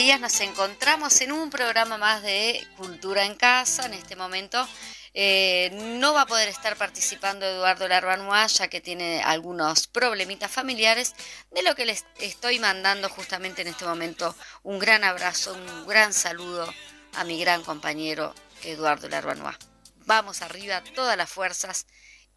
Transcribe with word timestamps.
días. 0.00 0.18
Nos 0.18 0.40
encontramos 0.40 1.20
en 1.20 1.30
un 1.30 1.50
programa 1.50 1.98
más 1.98 2.22
de 2.22 2.66
Cultura 2.78 3.26
en 3.26 3.34
Casa. 3.34 3.84
En 3.84 3.92
este 3.92 4.16
momento 4.16 4.66
eh, 5.12 5.70
no 5.98 6.14
va 6.14 6.22
a 6.22 6.26
poder 6.26 6.48
estar 6.48 6.74
participando 6.76 7.44
Eduardo 7.44 7.86
Larbanoa 7.86 8.46
ya 8.46 8.68
que 8.68 8.80
tiene 8.80 9.22
algunos 9.22 9.88
problemitas 9.88 10.50
familiares, 10.50 11.14
de 11.50 11.62
lo 11.62 11.74
que 11.74 11.84
les 11.84 12.06
estoy 12.18 12.58
mandando 12.58 13.10
justamente 13.10 13.60
en 13.60 13.68
este 13.68 13.84
momento 13.84 14.34
un 14.62 14.78
gran 14.78 15.04
abrazo, 15.04 15.52
un 15.52 15.86
gran 15.86 16.14
saludo 16.14 16.72
a 17.16 17.24
mi 17.24 17.38
gran 17.38 17.62
compañero 17.62 18.34
Eduardo 18.62 19.06
Larbanoa. 19.06 19.58
Vamos 20.06 20.40
arriba, 20.40 20.82
todas 20.94 21.18
las 21.18 21.28
fuerzas 21.28 21.84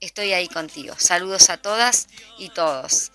estoy 0.06 0.34
ahí 0.34 0.48
contigo. 0.48 0.96
Saludos 0.98 1.50
a 1.50 1.58
todas 1.58 2.08
y 2.38 2.50
todos. 2.50 3.12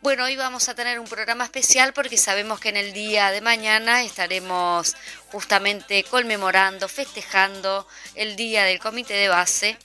Bueno, 0.00 0.24
hoy 0.24 0.34
vamos 0.36 0.68
a 0.68 0.74
tener 0.74 0.98
un 0.98 1.06
programa 1.06 1.44
especial 1.44 1.92
porque 1.92 2.16
sabemos 2.16 2.58
que 2.58 2.70
en 2.70 2.76
el 2.76 2.92
día 2.92 3.30
de 3.30 3.40
mañana 3.40 4.02
estaremos 4.02 4.96
justamente 5.30 6.02
conmemorando, 6.02 6.88
festejando 6.88 7.86
el 8.16 8.34
día 8.34 8.64
del 8.64 8.80
comité 8.80 9.14
de 9.14 9.28
base. 9.28 9.78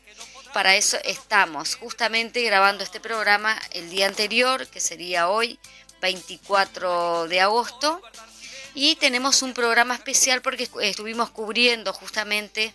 Para 0.54 0.76
eso 0.76 0.98
estamos 1.04 1.76
justamente 1.76 2.42
grabando 2.42 2.84
este 2.84 3.00
programa 3.00 3.60
el 3.72 3.92
día 3.92 4.08
anterior, 4.08 4.66
que 4.68 4.80
sería 4.80 5.30
hoy, 5.30 5.60
24 6.02 7.28
de 7.28 7.42
agosto. 7.42 8.02
Y 8.74 8.96
tenemos 8.96 9.44
un 9.44 9.54
programa 9.54 9.94
especial 9.94 10.42
porque 10.42 10.68
estuvimos 10.82 11.30
cubriendo 11.30 11.94
justamente 11.94 12.74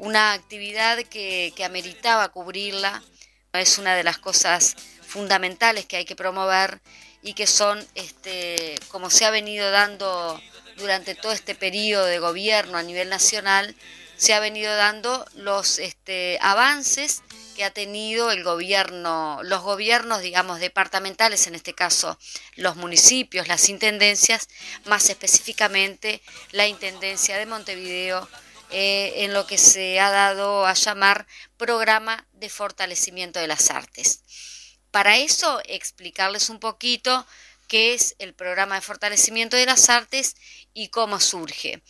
una 0.00 0.32
actividad 0.32 0.98
que, 1.04 1.52
ameritaba 1.64 2.30
cubrirla. 2.30 3.02
Es 3.52 3.78
una 3.78 3.94
de 3.94 4.02
las 4.02 4.18
cosas 4.18 4.76
fundamentales 5.06 5.84
que 5.84 5.96
hay 5.96 6.04
que 6.04 6.16
promover 6.16 6.80
y 7.22 7.34
que 7.34 7.46
son, 7.46 7.86
este, 7.94 8.78
como 8.88 9.10
se 9.10 9.26
ha 9.26 9.30
venido 9.30 9.70
dando 9.70 10.40
durante 10.76 11.14
todo 11.14 11.32
este 11.32 11.54
periodo 11.54 12.06
de 12.06 12.18
gobierno 12.18 12.78
a 12.78 12.82
nivel 12.82 13.10
nacional, 13.10 13.76
se 14.16 14.32
ha 14.32 14.40
venido 14.40 14.74
dando 14.74 15.26
los 15.34 15.78
este, 15.78 16.38
avances 16.40 17.22
que 17.54 17.64
ha 17.64 17.70
tenido 17.70 18.30
el 18.30 18.42
gobierno, 18.42 19.40
los 19.42 19.60
gobiernos, 19.62 20.22
digamos, 20.22 20.60
departamentales, 20.60 21.46
en 21.46 21.56
este 21.56 21.74
caso 21.74 22.18
los 22.56 22.76
municipios, 22.76 23.48
las 23.48 23.68
intendencias, 23.68 24.48
más 24.86 25.10
específicamente 25.10 26.22
la 26.52 26.66
Intendencia 26.66 27.36
de 27.36 27.44
Montevideo, 27.44 28.28
eh, 28.70 29.24
en 29.24 29.34
lo 29.34 29.46
que 29.46 29.58
se 29.58 29.98
ha 30.00 30.10
dado 30.10 30.66
a 30.66 30.74
llamar 30.74 31.26
programa 31.56 32.26
de 32.32 32.48
fortalecimiento 32.48 33.38
de 33.38 33.48
las 33.48 33.70
artes. 33.70 34.22
Para 34.90 35.18
eso, 35.18 35.60
explicarles 35.64 36.50
un 36.50 36.58
poquito 36.58 37.26
qué 37.68 37.94
es 37.94 38.16
el 38.18 38.34
programa 38.34 38.74
de 38.74 38.80
fortalecimiento 38.80 39.56
de 39.56 39.66
las 39.66 39.88
artes 39.88 40.36
y 40.74 40.88
cómo 40.88 41.20
surge. 41.20 41.82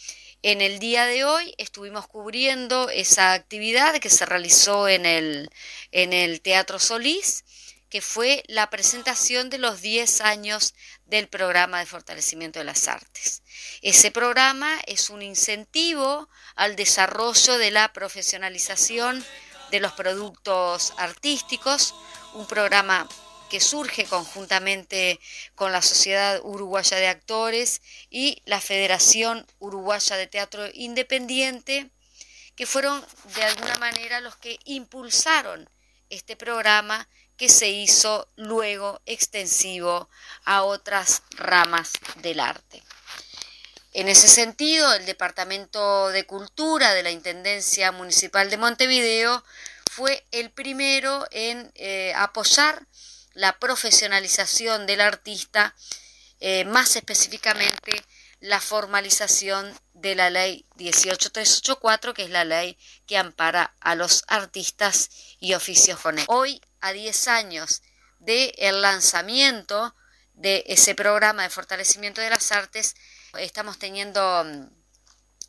En 0.43 0.61
el 0.61 0.79
día 0.79 1.05
de 1.07 1.25
hoy 1.25 1.55
estuvimos 1.59 2.07
cubriendo 2.07 2.89
esa 2.89 3.35
actividad 3.35 3.99
que 3.99 4.09
se 4.09 4.25
realizó 4.25 4.89
en 4.89 5.05
el, 5.05 5.51
en 5.93 6.13
el 6.13 6.41
Teatro 6.41 6.79
Solís, 6.79 7.45
que 7.91 8.01
fue 8.01 8.43
la 8.47 8.71
presentación 8.71 9.51
de 9.51 9.59
los 9.59 9.83
10 9.83 10.21
años 10.23 10.75
del 11.11 11.29
programa 11.29 11.81
de 11.81 11.87
fortalecimiento 11.87 12.61
de 12.61 12.65
las 12.65 12.89
artes. 12.89 13.43
Ese 13.83 14.11
programa 14.11 14.81
es 14.87 15.11
un 15.11 15.23
incentivo 15.23 16.29
al 16.55 16.77
desarrollo 16.77 17.59
de 17.59 17.73
la 17.73 17.93
profesionalización 17.93 19.25
de 19.71 19.81
los 19.81 19.93
productos 19.93 20.95
artísticos, 20.97 21.95
un 22.35 22.47
programa 22.47 23.09
que 23.51 23.61
surge 23.61 24.05
conjuntamente 24.05 25.19
con 25.57 25.73
la 25.73 25.83
Sociedad 25.83 26.41
Uruguaya 26.45 26.97
de 26.99 27.09
Actores 27.09 27.83
y 28.09 28.41
la 28.45 28.61
Federación 28.61 29.45
Uruguaya 29.59 30.17
de 30.17 30.29
Teatro 30.29 30.69
Independiente, 30.73 31.91
que 32.55 32.67
fueron 32.67 33.05
de 33.35 33.43
alguna 33.43 33.75
manera 33.77 34.21
los 34.21 34.37
que 34.37 34.61
impulsaron 34.65 35.69
este 36.11 36.37
programa 36.37 37.09
que 37.41 37.49
se 37.49 37.71
hizo 37.71 38.29
luego 38.37 39.01
extensivo 39.07 40.11
a 40.45 40.63
otras 40.63 41.23
ramas 41.31 41.93
del 42.17 42.39
arte. 42.39 42.83
En 43.95 44.11
ese 44.11 44.29
sentido, 44.29 44.93
el 44.93 45.07
Departamento 45.07 46.11
de 46.11 46.27
Cultura 46.27 46.93
de 46.93 47.03
la 47.03 47.11
Intendencia 47.11 47.93
Municipal 47.93 48.51
de 48.51 48.59
Montevideo 48.59 49.43
fue 49.91 50.23
el 50.33 50.51
primero 50.51 51.27
en 51.31 51.73
eh, 51.77 52.13
apoyar 52.15 52.87
la 53.33 53.59
profesionalización 53.59 54.87
del 54.87 55.01
artista, 55.01 55.75
eh, 56.41 56.67
más 56.67 56.95
específicamente 56.95 58.05
la 58.41 58.61
formalización 58.61 59.75
de 60.01 60.15
la 60.15 60.31
ley 60.31 60.67
18384, 60.77 62.15
que 62.15 62.25
es 62.25 62.31
la 62.31 62.45
ley 62.45 62.79
que 63.07 63.19
ampara 63.19 63.75
a 63.81 63.95
los 63.95 64.25
artistas 64.29 65.11
y 65.39 65.55
oficios 65.55 66.01
fonéticos. 66.01 66.35
Hoy 66.35 66.61
a 66.81 66.93
10 66.93 67.29
años 67.29 67.83
del 68.19 68.53
el 68.57 68.81
lanzamiento 68.83 69.95
de 70.35 70.65
ese 70.67 70.95
programa 70.95 71.43
de 71.43 71.51
fortalecimiento 71.51 72.21
de 72.21 72.31
las 72.31 72.51
artes, 72.51 72.97
estamos 73.39 73.79
teniendo 73.79 74.45
mm, 74.45 74.69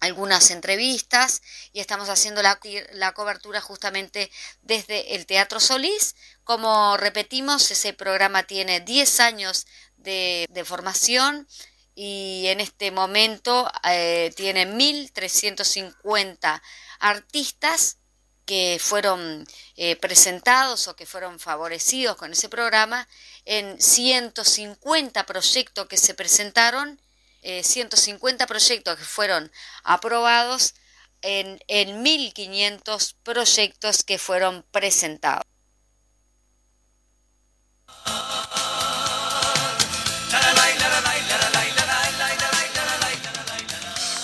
algunas 0.02 0.52
entrevistas 0.52 1.42
y 1.72 1.80
estamos 1.80 2.10
haciendo 2.10 2.42
la, 2.42 2.60
la, 2.92 3.14
cobertura 3.14 3.62
justamente 3.62 4.30
desde 4.62 5.16
el 5.16 5.26
Teatro 5.26 5.62
Solís. 5.62 6.16
Como 6.44 6.98
repetimos, 6.98 7.72
ese 7.72 7.94
programa 7.94 8.44
tiene 8.44 8.82
10 8.82 9.20
años 9.22 9.66
de, 9.96 10.46
de 10.50 10.66
formación 10.66 11.48
y 11.96 12.46
en 12.48 12.60
este 12.62 12.92
momento 12.92 13.70
eh, 13.84 14.32
tiene 14.36 14.66
1.350 14.68 16.62
artistas 17.00 17.98
que 18.46 18.80
fueron 18.82 19.46
eh, 19.76 19.96
presentados 19.98 20.88
o 20.88 20.96
que 20.96 21.06
fueron 21.06 21.40
favorecidos 21.40 22.16
con 22.18 22.32
ese 22.32 22.50
programa, 22.50 23.08
en 23.46 23.80
150 23.82 25.26
proyectos 25.26 25.88
que 25.88 25.98
se 25.98 26.14
presentaron, 26.14 27.00
150 27.42 28.44
eh, 28.44 28.48
proyectos 28.48 28.98
que 28.98 29.06
fueron 29.06 29.52
aprobados, 29.84 30.76
en, 31.22 31.60
en 31.68 32.04
1.500 32.04 33.16
proyectos 33.24 34.04
que 34.04 34.18
fueron 34.18 34.66
presentados. 34.72 35.51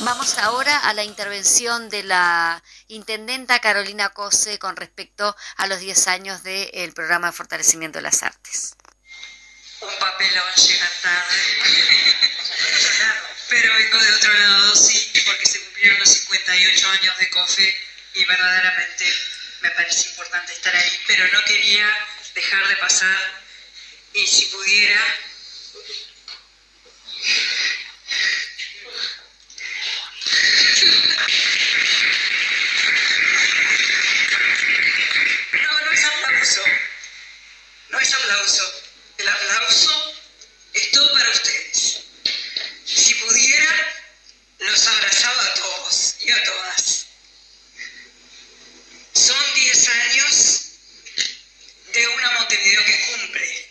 Vamos 0.07 0.38
ahora 0.38 0.78
a 0.78 0.94
la 0.94 1.03
intervención 1.03 1.90
de 1.90 2.01
la 2.01 2.63
intendenta 2.88 3.59
Carolina 3.59 4.07
Cose 4.07 4.57
con 4.57 4.78
respecto 4.78 5.35
a 5.57 5.68
los 5.68 5.81
10 5.81 6.07
años 6.07 6.44
del 6.44 6.94
programa 6.94 7.28
de 7.28 7.34
fortalecimiento 7.34 7.97
de 7.97 8.03
las 8.03 8.23
artes. 8.23 8.78
Un 9.81 9.94
papelón 10.00 10.56
llega 10.56 10.90
tarde, 11.01 11.35
pero 13.50 13.73
vengo 13.73 14.00
de 14.00 14.13
otro 14.13 14.34
lado, 14.34 14.75
sí, 14.78 15.12
porque 15.25 15.45
se 15.45 15.62
cumplieron 15.66 16.00
los 16.00 16.09
58 16.09 16.89
años 16.89 17.18
de 17.18 17.29
COFE 17.29 17.78
y 18.13 18.24
verdaderamente 18.24 19.13
me 19.59 19.72
parece 19.72 20.07
importante 20.12 20.53
estar 20.53 20.74
ahí, 20.74 21.00
pero 21.06 21.28
no 21.34 21.44
quería 21.44 21.85
dejar 22.34 22.66
de 22.66 22.78
pasar 22.78 23.44
y 24.13 24.25
si 24.25 24.45
pudiera 24.45 25.01
no, 35.53 35.79
no 35.85 35.91
es 35.91 36.03
aplauso. 36.06 36.63
No 37.90 38.00
es 38.00 38.13
aplauso. 38.13 38.84
El 39.18 39.27
aplauso 39.27 40.13
es 40.74 40.92
todo 40.92 41.13
para 41.13 41.30
ustedes. 41.30 42.00
Si 42.86 43.13
pudiera, 43.15 43.95
los 44.59 44.88
abrazaba 44.88 45.44
a 45.44 45.54
todos 45.54 46.15
y 46.21 46.31
a 46.31 46.44
todas. 46.44 47.06
Son 49.13 49.53
10 49.56 49.88
años 49.89 50.63
de 51.94 52.07
una 52.07 52.31
Montevideo 52.31 52.86
que 52.86 53.06
cumple. 53.12 53.69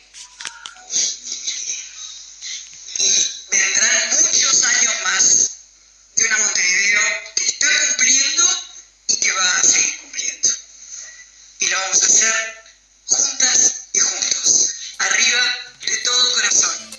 Y 2.98 3.58
vendrán 3.58 4.22
muchos 4.22 4.64
años 4.64 4.94
más 5.02 5.56
de 6.26 6.34
una 6.34 6.44
Montevideo 6.44 7.00
que 7.36 7.44
está 7.44 7.66
cumpliendo 7.88 8.44
y 9.08 9.16
que 9.16 9.32
va 9.32 9.56
a 9.56 9.62
seguir 9.62 9.98
cumpliendo. 9.98 10.48
Y 11.60 11.66
lo 11.68 11.78
vamos 11.78 12.02
a 12.02 12.06
hacer 12.06 12.64
juntas 13.06 13.88
y 13.92 14.00
juntos, 14.00 14.74
arriba 14.98 15.40
de 15.86 15.96
todo 15.98 16.34
corazón. 16.34 16.96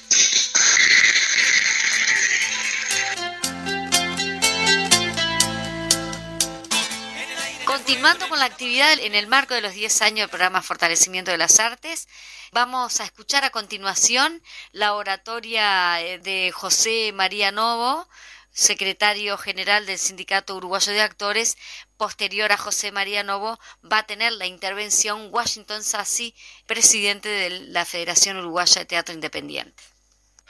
Continuando 7.66 8.30
con 8.30 8.40
la 8.40 8.46
actividad 8.46 8.98
en 9.00 9.14
el 9.14 9.28
marco 9.28 9.54
de 9.54 9.62
los 9.62 9.74
10 9.74 10.02
años 10.04 10.20
del 10.20 10.30
programa 10.30 10.62
Fortalecimiento 10.62 11.32
de 11.32 11.38
las 11.38 11.60
Artes, 11.60 12.08
vamos 12.54 13.02
a 13.02 13.04
escuchar 13.04 13.44
a 13.44 13.50
continuación 13.50 14.42
la 14.72 14.94
oratoria 14.94 16.02
eh, 16.02 16.18
de 16.20 16.52
José 16.54 17.12
María 17.14 17.52
Novo, 17.52 18.08
secretario 18.58 19.38
general 19.38 19.86
del 19.86 20.00
Sindicato 20.00 20.56
Uruguayo 20.56 20.92
de 20.92 21.02
Actores, 21.02 21.58
posterior 21.96 22.52
a 22.52 22.58
José 22.58 22.92
María 22.92 23.22
Novo, 23.22 23.60
va 23.84 24.00
a 24.00 24.08
tener 24.08 24.32
la 24.34 24.48
intervención 24.48 25.30
Washington 25.32 25.84
Sassi, 25.84 26.36
presidente 26.66 27.30
de 27.30 27.50
la 27.52 27.86
Federación 27.86 28.38
Uruguaya 28.38 28.80
de 28.82 28.86
Teatro 28.86 29.14
Independiente. 29.14 29.84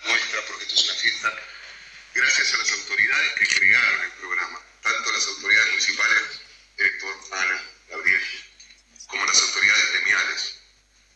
Nuestra 0.06 0.42
Prostitución 0.46 0.96
Fiesta, 0.96 1.34
gracias 2.14 2.54
a 2.54 2.58
las 2.58 2.72
autoridades 2.72 3.34
que 3.34 3.48
crearon 3.60 4.02
el 4.02 4.12
programa, 4.14 4.62
tanto 4.82 5.12
las 5.12 5.28
autoridades 5.28 5.70
municipales, 5.72 6.22
Héctor, 6.78 7.16
Ana, 7.34 7.62
Gabriel, 7.90 8.22
como 9.08 9.26
las 9.26 9.42
autoridades 9.42 9.92
gremiales, 9.92 10.57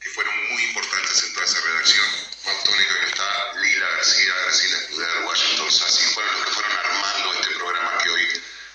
que 0.02 0.10
fueron 0.10 0.34
muy 0.50 0.64
importantes 0.64 1.24
en 1.24 1.34
toda 1.34 1.46
esa 1.46 1.62
redacción. 1.62 2.06
Mautoni, 2.44 2.86
creo 2.86 3.00
que 3.02 3.06
está, 3.06 3.54
Lila 3.62 3.90
García, 3.92 4.34
Graciela 4.44 4.78
Escudero, 4.78 5.28
Washington 5.28 5.72
Sassi, 5.72 6.06
fueron 6.14 6.34
los 6.34 6.46
que 6.46 6.54
fueron 6.54 6.72
armando 6.72 7.34
este 7.36 7.56
programa 7.56 7.98
que 8.04 8.10
hoy 8.10 8.28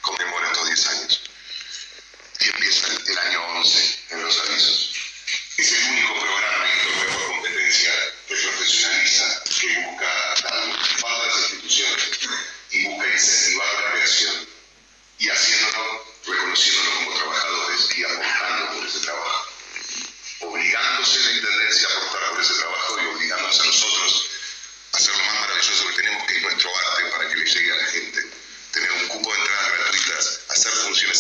conmemora 0.03 0.47
estos 0.47 0.67
10 0.69 0.87
años. 0.87 1.21
Y 2.39 2.47
empieza 2.47 2.87
el, 2.87 3.19
año 3.19 3.45
11 3.59 3.99
en 4.11 4.23
los 4.23 4.39
avisos. 4.39 4.93
Es 5.57 5.73
el 5.73 5.83
único 5.85 6.21
programa 6.21 6.65
que 6.65 6.91
fue 6.91 7.07
por 7.09 7.27
competencia 7.27 7.93
que 8.29 8.37
profesionaliza, 8.37 9.43
que 9.59 9.81
busca 9.81 10.35
la 10.45 10.57
de 10.61 11.27
las 11.27 11.41
instituciones 11.41 12.21
y 12.71 12.87
busca 12.87 13.09
incentivar 13.09 13.75
la 13.75 13.93
creación 13.93 14.49
y 15.19 15.29
haciéndolo, 15.29 16.07
reconociéndolo 16.25 16.95
como 16.95 17.15
trabajo. 17.17 17.36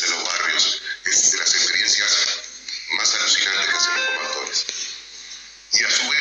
de 0.01 0.09
los 0.09 0.25
barrios, 0.25 0.83
es 1.05 1.33
de 1.33 1.39
las 1.39 1.55
experiencias 1.55 2.41
más 2.97 3.15
alucinantes 3.15 3.67
que 3.67 3.77
hacen 3.77 3.95
los 3.95 4.07
combatores. 4.07 4.67
Y 5.73 5.85
a 5.85 5.91
su 5.91 6.09
vez, 6.09 6.16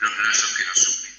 los 0.00 0.18
lazos 0.24 0.56
que 0.56 0.64
nos 0.64 0.88
unen. 0.88 1.13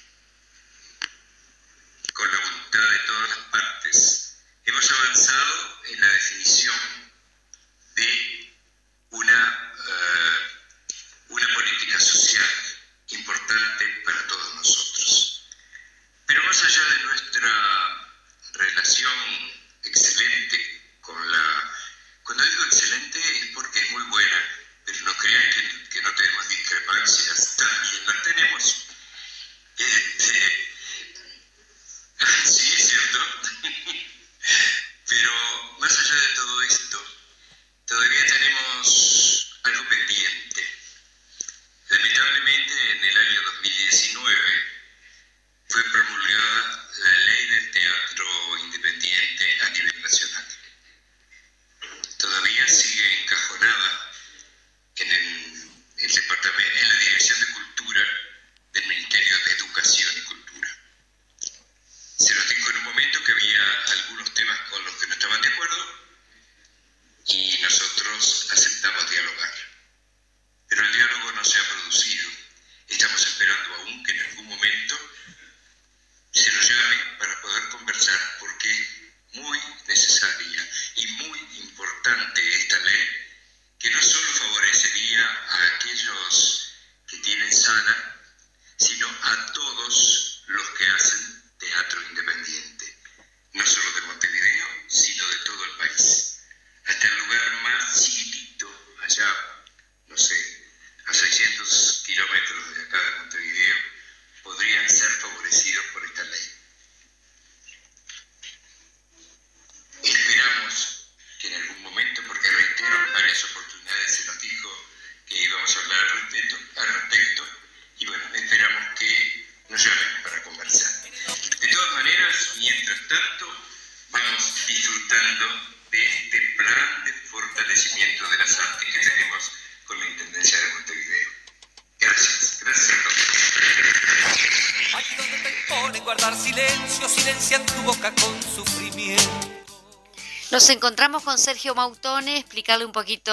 Nos 140.66 140.74
encontramos 140.74 141.22
con 141.22 141.38
Sergio 141.38 141.76
Mautone, 141.76 142.38
explicarle 142.38 142.84
un 142.84 142.90
poquito 142.90 143.32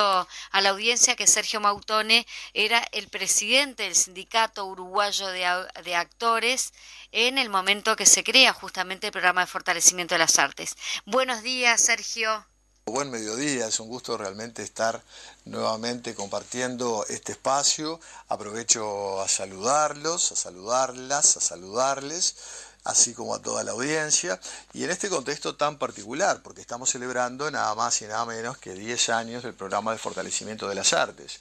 a 0.52 0.62
la 0.62 0.70
audiencia 0.70 1.16
que 1.16 1.26
Sergio 1.26 1.60
Mautone 1.60 2.28
era 2.54 2.88
el 2.92 3.08
presidente 3.08 3.82
del 3.82 3.96
Sindicato 3.96 4.68
Uruguayo 4.68 5.26
de, 5.30 5.96
Actores 5.96 6.74
en 7.12 7.40
el 7.40 7.50
momento 7.50 7.96
que 7.96 8.06
se 8.06 8.24
crea 8.24 8.54
justamente 8.54 9.08
el 9.08 9.12
programa 9.14 9.42
de 9.42 9.48
fortalecimiento 9.48 10.14
de 10.14 10.20
las 10.20 10.38
artes. 10.38 10.76
Buenos 11.08 11.42
días, 11.42 11.82
Sergio. 11.82 12.46
Buen 12.86 13.10
mediodía, 13.10 13.66
es 13.66 13.80
un 13.80 13.88
gusto 13.88 14.16
realmente 14.16 14.62
estar 14.62 15.02
nuevamente 15.46 16.14
compartiendo 16.14 17.04
este 17.10 17.32
espacio. 17.32 18.00
Aprovecho 18.28 19.22
a 19.22 19.28
saludarlos, 19.28 20.34
a 20.34 20.36
saludarlas, 20.36 21.38
a 21.38 21.42
saludarles, 21.42 22.36
así 22.84 23.14
como 23.14 23.36
a 23.36 23.42
toda 23.42 23.64
la 23.64 23.72
audiencia. 23.72 24.40
Y 24.74 24.84
en 24.84 24.92
este 24.92 25.10
contexto 25.10 25.56
tan 25.56 25.78
particular, 25.78 26.42
porque 26.44 26.62
estamos 26.62 26.90
celebrando 26.90 27.50
nada 27.52 27.74
más 27.76 28.02
y 28.02 28.06
nada 28.06 28.26
menos 28.26 28.58
que 28.58 28.74
10 28.74 29.10
años 29.10 29.44
del 29.44 29.54
programa 29.54 29.92
de 29.92 29.98
fortalecimiento 29.98 30.68
de 30.68 30.76
las 30.76 30.94
artes. 30.94 31.40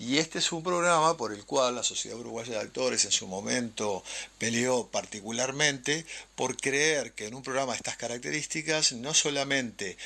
Y 0.00 0.18
este 0.18 0.38
es 0.38 0.52
un 0.52 0.62
programa 0.62 1.16
por 1.16 1.32
el 1.32 1.44
cual 1.44 1.74
la 1.74 1.82
Sociedad 1.82 2.16
Uruguaya 2.16 2.52
de 2.52 2.60
Actores 2.60 3.04
en 3.04 3.10
su 3.10 3.26
momento 3.26 4.04
peleó 4.38 4.86
particularmente 4.86 6.06
por 6.36 6.56
creer 6.56 7.14
que 7.14 7.26
en 7.26 7.34
un 7.34 7.42
programa 7.42 7.72
de 7.72 7.78
estas 7.78 7.96
características 7.96 8.92
no 8.92 9.12
solamente 9.12 9.98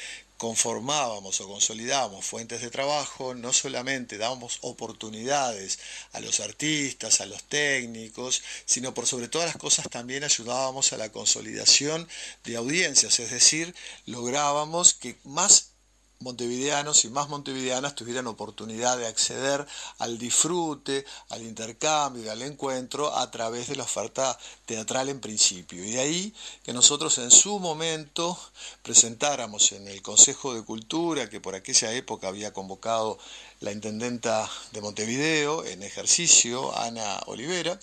conformábamos 0.42 1.40
o 1.40 1.46
consolidábamos 1.46 2.26
fuentes 2.26 2.60
de 2.62 2.68
trabajo, 2.68 3.32
no 3.32 3.52
solamente 3.52 4.18
dábamos 4.18 4.58
oportunidades 4.62 5.78
a 6.10 6.18
los 6.18 6.40
artistas, 6.40 7.20
a 7.20 7.26
los 7.26 7.44
técnicos, 7.44 8.42
sino 8.64 8.92
por 8.92 9.06
sobre 9.06 9.28
todas 9.28 9.46
las 9.46 9.56
cosas 9.56 9.88
también 9.88 10.24
ayudábamos 10.24 10.92
a 10.92 10.96
la 10.96 11.12
consolidación 11.12 12.08
de 12.42 12.56
audiencias, 12.56 13.20
es 13.20 13.30
decir, 13.30 13.72
lográbamos 14.04 14.94
que 14.94 15.16
más 15.22 15.71
montevideanos 16.22 17.04
y 17.04 17.10
más 17.10 17.28
montevideanas 17.28 17.94
tuvieran 17.94 18.26
oportunidad 18.26 18.96
de 18.96 19.06
acceder 19.06 19.66
al 19.98 20.18
disfrute, 20.18 21.04
al 21.28 21.42
intercambio 21.42 22.24
y 22.24 22.28
al 22.28 22.42
encuentro 22.42 23.16
a 23.16 23.30
través 23.30 23.68
de 23.68 23.76
la 23.76 23.84
oferta 23.84 24.38
teatral 24.66 25.08
en 25.08 25.20
principio. 25.20 25.84
Y 25.84 25.92
de 25.92 26.00
ahí 26.00 26.34
que 26.62 26.72
nosotros 26.72 27.18
en 27.18 27.30
su 27.30 27.58
momento 27.58 28.38
presentáramos 28.82 29.72
en 29.72 29.88
el 29.88 30.02
Consejo 30.02 30.54
de 30.54 30.62
Cultura, 30.62 31.28
que 31.28 31.40
por 31.40 31.54
aquella 31.54 31.92
época 31.92 32.28
había 32.28 32.52
convocado 32.52 33.18
la 33.60 33.72
intendenta 33.72 34.48
de 34.72 34.80
Montevideo 34.80 35.64
en 35.64 35.82
ejercicio, 35.82 36.76
Ana 36.76 37.20
Olivera, 37.26 37.78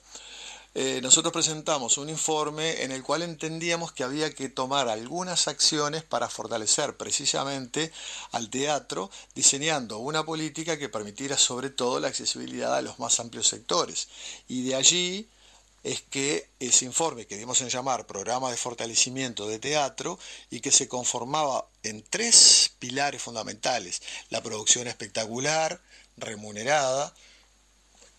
eh, 0.75 0.99
nosotros 1.01 1.33
presentamos 1.33 1.97
un 1.97 2.09
informe 2.09 2.83
en 2.83 2.91
el 2.91 3.01
cual 3.01 3.23
entendíamos 3.23 3.91
que 3.91 4.03
había 4.03 4.33
que 4.33 4.49
tomar 4.49 4.87
algunas 4.87 5.47
acciones 5.47 6.03
para 6.03 6.29
fortalecer 6.29 6.95
precisamente 6.95 7.91
al 8.31 8.49
teatro, 8.49 9.09
diseñando 9.33 9.97
una 9.97 10.23
política 10.23 10.77
que 10.77 10.87
permitiera 10.87 11.37
sobre 11.37 11.71
todo 11.71 11.99
la 11.99 12.09
accesibilidad 12.09 12.75
a 12.75 12.83
los 12.83 12.99
más 12.99 13.19
amplios 13.19 13.47
sectores. 13.47 14.09
Y 14.47 14.63
de 14.67 14.75
allí 14.75 15.29
es 15.83 16.01
que 16.01 16.49
ese 16.59 16.85
informe 16.85 17.25
que 17.25 17.37
dimos 17.37 17.61
en 17.61 17.69
llamar 17.69 18.05
Programa 18.05 18.51
de 18.51 18.57
Fortalecimiento 18.57 19.47
de 19.47 19.59
Teatro 19.59 20.19
y 20.51 20.59
que 20.59 20.71
se 20.71 20.87
conformaba 20.87 21.65
en 21.83 22.03
tres 22.03 22.73
pilares 22.77 23.21
fundamentales, 23.21 24.01
la 24.29 24.43
producción 24.43 24.87
espectacular, 24.87 25.81
remunerada, 26.17 27.13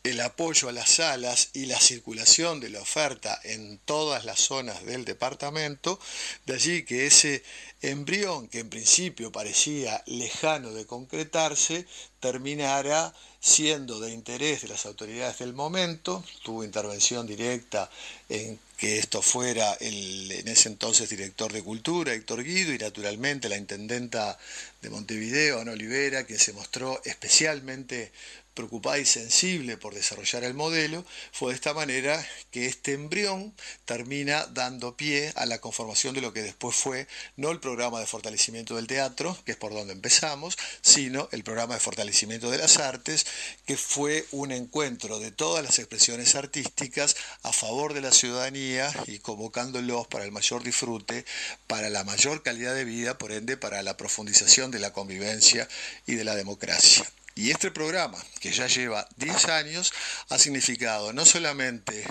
el 0.03 0.21
apoyo 0.21 0.69
a 0.69 0.73
las 0.73 0.91
salas 0.91 1.51
y 1.53 1.67
la 1.67 1.79
circulación 1.79 2.59
de 2.61 2.71
la 2.71 2.81
oferta 2.81 3.39
en 3.45 3.79
todas 3.85 4.25
las 4.25 4.41
zonas 4.41 4.85
del 4.87 5.05
departamento, 5.05 6.01
de 6.47 6.55
allí 6.55 6.85
que 6.85 7.07
ese 7.07 7.43
embrión 7.83 8.49
que 8.49 8.61
en 8.61 8.71
principio 8.71 9.31
parecía 9.31 10.03
lejano 10.07 10.73
de 10.73 10.87
concretarse, 10.87 11.87
terminara 12.21 13.15
siendo 13.41 14.01
de 14.01 14.13
interés 14.13 14.63
de 14.63 14.69
las 14.69 14.85
autoridades 14.85 15.39
del 15.39 15.55
momento, 15.55 16.23
tuvo 16.43 16.63
intervención 16.63 17.27
directa 17.27 17.91
en 18.29 18.59
que 18.77 18.99
esto 18.99 19.23
fuera 19.23 19.75
el 19.75 20.31
en 20.33 20.49
ese 20.49 20.69
entonces 20.69 21.09
director 21.09 21.53
de 21.53 21.63
cultura, 21.63 22.13
Héctor 22.13 22.45
Guido, 22.45 22.73
y 22.73 22.79
naturalmente 22.79 23.49
la 23.49 23.57
intendenta 23.57 24.39
de 24.83 24.91
Montevideo, 24.91 25.61
Ana 25.61 25.73
Olivera, 25.73 26.25
quien 26.25 26.39
se 26.39 26.53
mostró 26.53 27.01
especialmente 27.05 28.13
preocupada 28.55 28.99
y 28.99 29.05
sensible 29.05 29.77
por 29.77 29.95
desarrollar 29.95 30.45
el 30.45 30.55
modelo, 30.55 31.05
fue 31.33 31.51
de 31.51 31.55
esta 31.55 31.75
manera 31.75 32.25
que 32.51 32.67
este 32.67 32.93
embrión 32.93 33.55
termina 33.85 34.47
dando 34.47 34.97
pie 34.97 35.33
a 35.37 35.47
la 35.47 35.59
conformación 35.59 36.15
de 36.15 36.21
lo 36.21 36.33
que 36.33 36.43
después 36.43 36.77
fue 36.77 37.07
no 37.37 37.51
el 37.51 37.61
programa 37.61 38.01
de 38.01 38.07
fortalecimiento 38.07 38.77
del 38.77 38.87
teatro, 38.87 39.37
que 39.45 39.53
es 39.53 39.59
por 39.59 39.73
donde 39.73 39.93
empezamos, 39.93 40.57
sino 40.83 41.29
el 41.33 41.45
programa 41.45 41.75
de 41.75 41.81
fortalecimiento 41.81 42.51
de 42.51 42.59
las 42.59 42.79
artes, 42.79 43.27
que 43.67 43.77
fue 43.77 44.27
un 44.31 44.53
encuentro 44.53 45.19
de 45.19 45.31
todas 45.31 45.65
las 45.65 45.79
expresiones 45.79 46.35
artísticas 46.35 47.17
a 47.43 47.53
favor 47.53 47.95
de 47.95 48.01
la 48.01 48.13
ciudadanía 48.13 48.93
y 49.07 49.19
convocándolos 49.19 50.07
para 50.09 50.25
el 50.25 50.33
mayor 50.33 50.63
disfrute, 50.63 51.25
para 51.67 51.91
la 51.91 52.05
mayor 52.05 52.43
calidad 52.43 52.75
de 52.75 52.85
vida, 52.85 53.19
por 53.19 53.33
ende 53.33 53.57
para 53.57 53.83
la 53.83 53.97
profundización 53.97 54.71
de 54.71 54.81
la 54.81 54.93
convivencia 54.93 55.69
y 56.07 56.15
de 56.15 56.25
la 56.25 56.35
democracia. 56.35 57.11
Y 57.37 57.51
este 57.51 57.71
programa, 57.71 58.19
que 58.41 58.53
ya 58.53 58.67
lleva 58.67 59.09
10 59.17 59.45
años, 59.47 59.93
ha 60.29 60.39
significado 60.39 61.13
no 61.13 61.25
solamente 61.25 62.05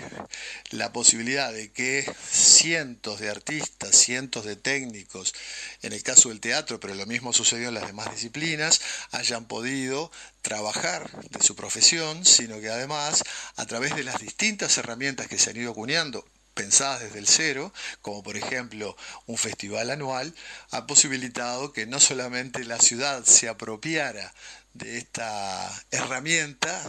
la 0.72 0.94
posibilidad 0.94 1.52
de 1.52 1.72
que 1.72 2.10
cientos 2.32 3.20
de 3.20 3.30
artistas, 3.30 3.96
cientos 3.96 4.46
de 4.46 4.56
técnicos, 4.56 5.34
en 5.82 5.94
el 5.94 6.04
caso 6.04 6.30
del 6.30 6.40
teatro, 6.40 6.80
pero 6.80 6.96
lo 6.96 7.06
mismo 7.06 7.34
sucedió 7.34 7.68
en 7.68 7.76
las 7.76 7.88
demás 7.88 8.12
disciplinas, 8.12 8.82
hayan 9.12 9.46
podido 9.46 10.10
trabajar 10.42 11.12
de 11.30 11.44
su 11.44 11.56
profesión, 11.56 12.26
sino 12.26 12.60
que 12.62 12.70
además, 12.70 13.24
a 13.58 13.66
través 13.66 13.96
de 13.96 14.04
las 14.04 14.22
distintas 14.22 14.78
herramientas 14.78 15.28
que 15.28 15.38
se 15.38 15.50
han 15.50 15.58
ido 15.58 15.72
acuñando, 15.72 16.26
pensadas 16.60 17.00
desde 17.00 17.20
el 17.20 17.28
cero, 17.28 17.74
como 18.02 18.22
por 18.22 18.36
ejemplo 18.36 18.98
un 19.28 19.38
festival 19.38 19.92
anual, 19.92 20.36
ha 20.72 20.88
posibilitado 20.88 21.72
que 21.72 21.86
no 21.86 22.02
solamente 22.02 22.66
la 22.66 22.80
ciudad 22.80 23.24
se 23.24 23.48
apropiara 23.48 24.34
de 24.74 24.98
esta 24.98 25.70
herramienta, 25.92 26.82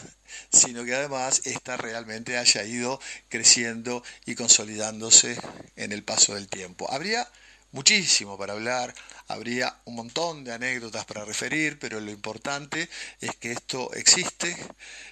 sino 0.53 0.85
que 0.85 0.95
además 0.95 1.43
esta 1.45 1.77
realmente 1.77 2.39
haya 2.39 2.65
ido 2.65 3.01
creciendo 3.29 4.03
y 4.27 4.35
consolidándose 4.35 5.39
en 5.77 5.93
el 5.93 6.03
paso 6.05 6.35
del 6.35 6.49
tiempo. 6.49 6.91
Habría 6.91 7.29
muchísimo 7.73 8.37
para 8.37 8.55
hablar, 8.55 8.95
habría 9.29 9.77
un 9.85 9.95
montón 9.95 10.45
de 10.45 10.53
anécdotas 10.53 11.05
para 11.05 11.25
referir, 11.25 11.79
pero 11.79 12.01
lo 12.01 12.11
importante 12.11 12.89
es 13.21 13.37
que 13.37 13.53
esto 13.53 13.93
existe, 13.95 14.57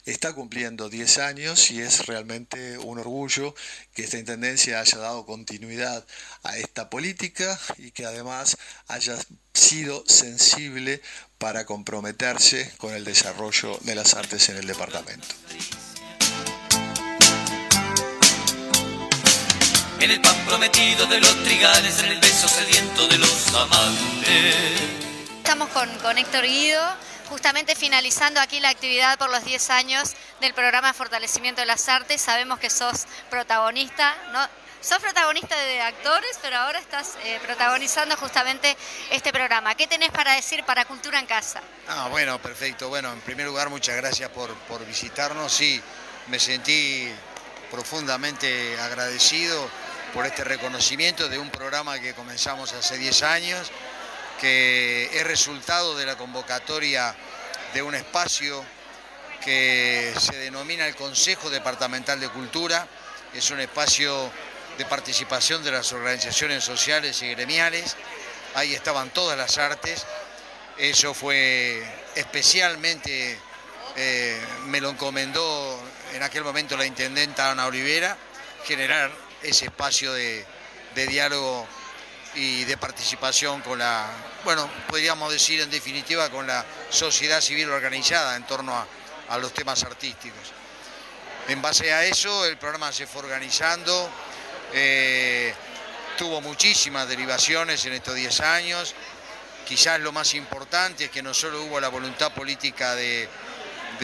está 0.05 0.33
cumpliendo 0.33 0.89
10 0.89 1.19
años 1.19 1.71
y 1.71 1.81
es 1.81 2.07
realmente 2.07 2.79
un 2.79 2.99
orgullo 2.99 3.55
que 3.95 4.05
esta 4.05 4.19
Intendencia 4.19 4.81
haya 4.81 4.99
dado 4.99 5.25
continuidad 5.25 6.05
a 6.43 6.57
esta 6.59 6.91
política 6.91 7.59
y 7.79 7.93
que 7.93 8.07
además 8.07 8.57
haya 8.89 9.17
sido 9.55 10.05
sensible 10.07 11.01
para 11.39 11.65
comprometerse 11.65 12.73
con 12.79 12.95
el 12.95 13.05
desarrollo 13.05 13.79
de 13.83 13.95
las 13.95 14.15
artes 14.15 14.49
en 14.49 14.57
el 14.57 14.67
departamento. 14.67 15.27
En 20.09 20.15
el 20.15 20.21
pan 20.23 20.43
prometido 20.47 21.05
de 21.05 21.21
los 21.21 21.45
trigales, 21.45 22.03
en 22.03 22.07
el 22.13 22.19
beso 22.19 22.49
sediento 22.49 23.07
de 23.09 23.19
los 23.19 23.55
amantes. 23.55 24.57
Estamos 25.37 25.69
con, 25.69 25.87
con 25.99 26.17
Héctor 26.17 26.45
Guido, 26.45 26.83
justamente 27.29 27.77
finalizando 27.77 28.41
aquí 28.41 28.59
la 28.59 28.71
actividad 28.71 29.19
por 29.19 29.29
los 29.29 29.45
10 29.45 29.69
años 29.69 30.15
del 30.41 30.55
programa 30.55 30.95
Fortalecimiento 30.95 31.61
de 31.61 31.67
las 31.67 31.91
Artes. 31.91 32.23
Sabemos 32.23 32.59
que 32.59 32.71
sos 32.71 33.05
protagonista, 33.29 34.17
¿no? 34.33 34.41
Sos 34.81 34.99
protagonista 34.99 35.55
de 35.55 35.83
actores, 35.83 36.39
pero 36.41 36.57
ahora 36.57 36.79
estás 36.79 37.19
eh, 37.25 37.39
protagonizando 37.45 38.17
justamente 38.17 38.79
este 39.11 39.31
programa. 39.31 39.75
¿Qué 39.75 39.87
tenés 39.87 40.11
para 40.11 40.33
decir 40.33 40.65
para 40.65 40.87
Cultura 40.87 41.19
en 41.19 41.27
Casa? 41.27 41.61
Ah, 41.87 42.09
bueno, 42.11 42.41
perfecto. 42.41 42.89
Bueno, 42.89 43.13
en 43.13 43.21
primer 43.21 43.45
lugar, 43.45 43.69
muchas 43.69 43.97
gracias 43.97 44.31
por, 44.31 44.55
por 44.61 44.87
visitarnos. 44.87 45.53
Sí, 45.53 45.83
me 46.29 46.39
sentí 46.39 47.13
profundamente 47.71 48.81
agradecido 48.81 49.69
por 50.13 50.27
este 50.27 50.45
reconocimiento 50.45 51.29
de 51.29 51.39
un 51.39 51.51
programa 51.51 51.99
que 52.01 52.15
comenzamos 52.15 52.73
hace 52.73 52.97
10 52.97 53.23
años, 53.23 53.71
que 54.41 55.11
es 55.13 55.27
resultado 55.27 55.97
de 55.97 56.07
la 56.07 56.17
convocatoria 56.17 57.15
de 57.75 57.83
un 57.83 57.95
espacio 57.95 58.65
que 59.45 60.15
se 60.19 60.37
denomina 60.37 60.87
el 60.87 60.97
Consejo 60.97 61.51
Departamental 61.51 62.21
de 62.21 62.29
Cultura. 62.29 62.87
Es 63.35 63.51
un 63.51 63.61
espacio 63.61 64.31
de 64.77 64.85
participación 64.85 65.63
de 65.63 65.73
las 65.73 65.93
organizaciones 65.93 66.65
sociales 66.65 67.23
y 67.23 67.31
gremiales 67.31 67.97
ahí 68.55 68.75
estaban 68.75 69.11
todas 69.11 69.37
las 69.37 69.59
artes. 69.59 70.05
Eso 70.77 71.15
fue 71.15 71.83
especialmente, 72.15 73.39
eh, 73.97 74.41
me 74.67 74.81
lo 74.81 74.91
encomendó 74.91 75.81
en 76.13 76.23
aquel 76.23 76.45
momento 76.45 76.77
la 76.77 76.87
intendenta 76.87 77.51
Ana 77.51 77.67
Olivera, 77.67 78.17
generar 78.65 79.11
ese 79.43 79.67
espacio 79.67 80.13
de, 80.13 80.45
diálogo 80.95 81.67
y 82.35 82.65
de 82.65 82.77
participación 82.77 83.61
con 83.63 83.79
la, 83.79 84.07
bueno, 84.45 84.69
podríamos 84.89 85.33
decir 85.33 85.61
en 85.61 85.71
definitiva 85.71 86.29
con 86.29 86.47
la 86.47 86.65
sociedad 86.91 87.41
civil 87.41 87.71
organizada 87.71 88.35
en 88.35 88.45
torno 88.47 88.75
a, 89.29 89.39
los 89.39 89.53
temas 89.53 89.85
artísticos. 89.85 90.53
En 91.49 91.63
base 91.63 91.93
a 91.93 92.05
eso 92.05 92.45
el 92.47 92.57
programa 92.57 92.91
se 92.93 93.07
fue 93.07 93.23
organizando, 93.23 94.11
eh, 94.73 95.55
tuvo 96.17 96.41
muchísimas 96.41 97.09
derivaciones 97.09 97.85
en 97.87 97.93
estos 97.93 98.15
10 98.15 98.41
años, 98.41 98.95
quizás 99.69 100.01
lo 100.01 100.13
más 100.13 100.35
importante 100.35 101.05
es 101.05 101.11
que 101.11 101.23
no 101.23 101.35
solo 101.35 101.63
hubo 101.63 101.79
la 101.79 101.89
voluntad 101.89 102.33
política 102.33 102.95
de, 102.95 103.29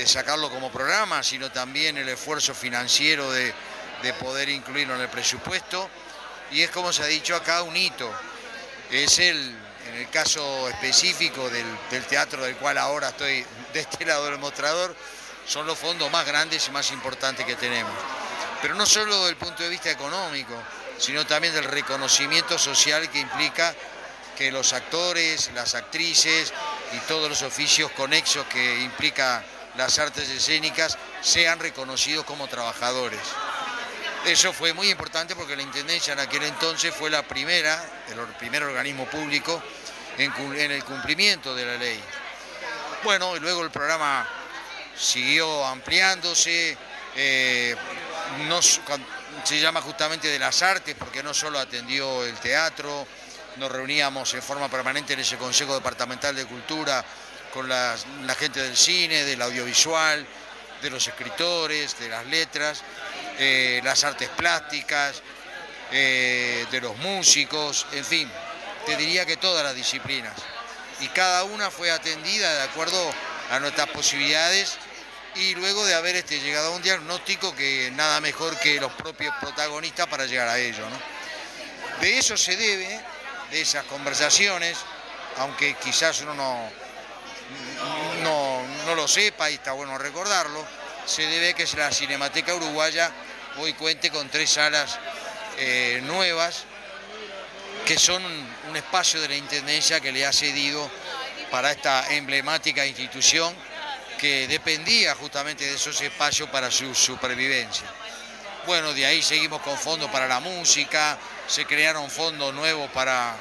sacarlo 0.05 0.51
como 0.51 0.71
programa, 0.71 1.23
sino 1.23 1.51
también 1.51 1.97
el 1.97 2.09
esfuerzo 2.09 2.55
financiero 2.55 3.33
de, 3.33 3.55
poder 4.13 4.49
incluirlo 4.49 4.95
en 4.95 5.01
el 5.01 5.09
presupuesto. 5.09 5.89
Y 6.51 6.61
es 6.61 6.71
como 6.71 6.93
se 6.93 7.03
ha 7.03 7.07
dicho 7.07 7.35
acá 7.35 7.63
un 7.63 7.77
hito. 7.77 8.11
Es 8.91 9.19
el, 9.19 9.57
en 9.89 9.95
el 9.95 10.11
caso 10.11 10.69
específico 10.69 11.49
del, 11.49 11.67
del 11.91 12.05
teatro 12.05 12.45
del 12.45 12.57
cual 12.57 12.79
ahora 12.79 13.09
estoy 13.09 13.45
de 13.73 13.81
este 13.81 14.05
lado 14.05 14.27
del 14.27 14.39
mostrador, 14.39 14.95
son 15.47 15.67
los 15.67 15.79
fondos 15.79 16.11
más 16.11 16.27
grandes 16.27 16.69
y 16.69 16.71
más 16.71 16.91
importantes 16.91 17.45
que 17.47 17.57
tenemos. 17.57 17.93
Pero 18.63 18.75
no 18.75 18.87
solo 18.87 19.17
desde 19.19 19.31
el 19.31 19.37
punto 19.37 19.63
de 19.63 19.69
vista 19.69 19.91
económico, 19.91 20.55
sino 20.99 21.27
también 21.27 21.55
del 21.55 21.65
reconocimiento 21.65 22.59
social 22.59 23.11
que 23.11 23.19
implica 23.19 23.75
que 24.37 24.51
los 24.51 24.73
actores, 24.73 25.51
las 25.55 25.75
actrices 25.75 26.53
y 26.93 26.99
todos 27.01 27.29
los 27.29 27.43
oficios 27.43 27.91
conexos 27.93 28.47
que 28.47 28.81
implica 28.81 29.45
las 29.77 29.99
artes 29.99 30.29
escénicas 30.29 30.99
sean 31.21 31.59
reconocidos 31.59 32.25
como 32.25 32.49
trabajadores. 32.49 33.21
Eso 34.25 34.55
fue 34.55 34.73
muy 34.73 34.91
importante 34.91 35.37
porque 35.37 35.55
la 35.55 35.63
Intendencia 35.63 36.15
en 36.15 36.21
aquel 36.21 36.45
entonces 36.45 36.95
fue 36.95 37.11
la 37.11 37.23
primera, 37.23 37.85
el 38.09 38.19
primer 38.39 38.63
organismo 38.63 39.05
público 39.07 39.63
en, 40.17 40.71
el 40.71 40.83
cumplimiento 40.85 41.55
de 41.55 41.67
la 41.67 41.77
ley. 41.77 42.01
Bueno, 43.03 43.37
y 43.37 43.41
luego 43.41 43.63
el 43.63 43.71
programa 43.71 44.27
siguió 44.97 45.65
ampliándose, 45.67 46.77
eh, 47.15 47.77
se 49.45 49.61
llama 49.61 49.83
justamente 49.83 50.29
de 50.29 50.39
las 50.39 50.63
artes 50.63 50.95
porque 50.99 51.23
no 51.23 51.35
solo 51.35 51.59
atendió 51.59 52.25
el 52.25 52.37
teatro, 52.37 53.07
nos 53.57 53.71
reuníamos 53.71 54.33
en 54.35 54.43
forma 54.43 54.71
permanente 54.71 55.13
en 55.13 55.21
ese 55.21 55.37
Consejo 55.37 55.75
Departamental 55.75 56.35
de 56.35 56.47
Cultura 56.47 57.05
con 57.53 57.69
la, 57.69 57.97
gente 58.39 58.63
del 58.63 58.77
cine, 58.77 59.25
del 59.25 59.41
audiovisual, 59.43 60.27
de 60.83 60.91
los 60.91 61.07
escritores, 61.07 61.99
de 61.99 62.09
las 62.09 62.27
letras, 62.27 62.83
eh, 63.39 63.81
las 63.85 64.05
artes 64.05 64.29
plásticas, 64.31 65.23
eh, 65.91 66.67
de 66.71 66.81
los 66.81 66.97
músicos, 66.99 67.87
en 67.93 68.05
fin, 68.05 68.31
te 68.87 68.97
diría 68.97 69.27
que 69.27 69.37
todas 69.37 69.65
las 69.65 69.75
disciplinas. 69.75 70.35
Y 71.01 71.09
cada 71.09 71.45
una 71.45 71.71
fue 71.71 71.91
atendida 71.91 72.53
de 72.55 72.63
acuerdo 72.63 73.13
a 73.51 73.61
nuestras 73.61 73.89
posibilidades 73.89 74.77
y 75.37 75.55
luego 75.55 75.85
de 75.85 75.95
haber 75.95 76.17
este, 76.17 76.41
llegado 76.41 76.69
a 76.73 76.77
un 76.77 76.83
diagnóstico 76.83 77.55
que 77.55 77.91
nada 77.95 78.21
mejor 78.21 78.59
que 78.59 78.81
los 78.81 78.93
propios 78.93 79.35
protagonistas 79.41 80.07
para 80.07 80.27
llegar 80.27 80.49
a 80.49 80.59
ello. 80.59 80.85
De 82.01 82.19
eso 82.19 82.37
se 82.37 82.57
debe 82.57 83.01
de 83.51 83.61
esas 83.61 83.85
conversaciones, 83.85 84.77
aunque 85.39 85.75
quizás 85.75 86.21
uno 86.23 86.35
no, 86.35 86.71
no, 88.23 88.95
lo 88.95 89.09
sepa 89.09 89.51
y 89.51 89.55
está 89.55 89.73
bueno 89.73 89.99
recordarlo, 89.99 90.65
se 91.07 91.27
debe 91.27 91.55
que 91.55 91.67
la 91.77 91.91
Cinemateca 91.91 92.55
Uruguaya 92.55 93.11
hoy 93.59 93.75
cuente 93.75 94.11
con 94.11 94.29
tres 94.29 94.51
salas 94.51 94.99
eh, 95.59 96.01
nuevas 96.05 96.65
que 97.85 97.99
son 97.99 98.23
un 98.69 98.77
espacio 98.77 99.21
de 99.21 99.29
la 99.29 99.37
Intendencia 99.37 100.01
que 100.01 100.13
le 100.13 100.25
ha 100.25 100.33
cedido 100.33 100.91
para 101.51 101.71
esta 101.71 102.15
emblemática 102.15 102.87
institución 102.87 103.55
que 104.19 104.49
dependía 104.49 105.15
justamente 105.15 105.65
de 105.65 105.75
esos 105.75 106.01
espacios 106.01 106.49
para 106.49 106.71
su 106.71 106.95
supervivencia. 106.95 107.87
Bueno, 108.67 108.95
de 108.95 109.05
ahí 109.05 109.23
seguimos 109.23 109.61
con 109.61 109.77
fondos 109.77 110.11
para 110.11 110.27
la 110.27 110.41
música, 110.41 111.19
se 111.47 111.67
crearon 111.67 112.11
fondos 112.11 112.55
nuevos 112.55 112.91
para 112.93 113.37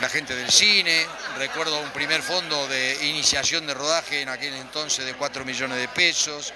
la 0.00 0.08
gente 0.08 0.34
del 0.34 0.50
cine, 0.50 1.06
recuerdo 1.36 1.80
un 1.80 1.90
primer 1.90 2.22
fondo 2.22 2.68
de 2.68 3.06
iniciación 3.06 3.66
de 3.66 3.74
rodaje 3.74 4.20
en 4.20 4.28
aquel 4.28 4.54
entonces 4.54 5.04
de 5.04 5.14
4 5.14 5.44
millones 5.44 5.78
de 5.78 5.88
pesos, 5.88 6.52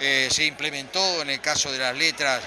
eh, 0.00 0.28
se 0.30 0.44
implementó 0.44 1.22
en 1.22 1.30
el 1.30 1.40
caso 1.40 1.72
de 1.72 1.78
las 1.78 1.96
letras, 1.96 2.42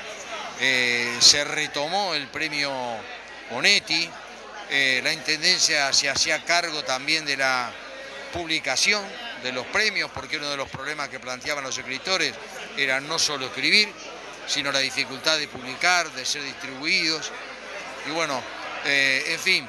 eh, 0.60 1.18
se 1.20 1.44
retomó 1.44 2.14
el 2.14 2.28
premio 2.28 2.72
Bonetti, 3.50 4.10
eh, 4.70 5.02
la 5.04 5.12
Intendencia 5.12 5.92
se 5.92 6.10
hacía 6.10 6.44
cargo 6.46 6.84
también 6.84 7.26
de 7.26 7.36
la 7.36 7.72
publicación 8.32 9.04
de 9.44 9.52
los 9.52 9.66
premios, 9.68 10.12
porque 10.14 10.38
uno 10.38 10.50
de 10.50 10.58
los 10.58 10.70
problemas 10.70 11.10
que 11.10 11.20
planteaban 11.20 11.64
los 11.64 11.78
escritores 11.78 12.34
era 12.78 13.02
no 13.02 13.18
solo 13.18 13.48
escribir, 13.48 13.92
sino 14.48 14.72
la 14.72 14.80
dificultad 14.80 15.38
de 15.38 15.48
publicar, 15.48 16.12
de 16.12 16.26
ser 16.26 16.44
distribuidos. 16.44 17.32
Y 18.08 18.12
bueno, 18.12 18.42
eh, 18.86 19.24
en 19.28 19.40
fin, 19.40 19.68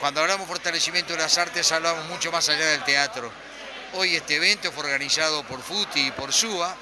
cuando 0.00 0.20
hablamos 0.20 0.46
de 0.46 0.54
fortalecimiento 0.54 1.12
de 1.12 1.18
las 1.18 1.38
artes 1.38 1.70
hablamos 1.72 2.06
mucho 2.06 2.30
más 2.30 2.48
allá 2.48 2.66
del 2.66 2.84
teatro. 2.84 3.30
Hoy 3.94 4.16
este 4.16 4.36
evento 4.36 4.70
fue 4.70 4.84
organizado 4.84 5.42
por 5.44 5.62
FUTI 5.62 6.08
y 6.08 6.10
por 6.12 6.32
SUA, 6.32 6.74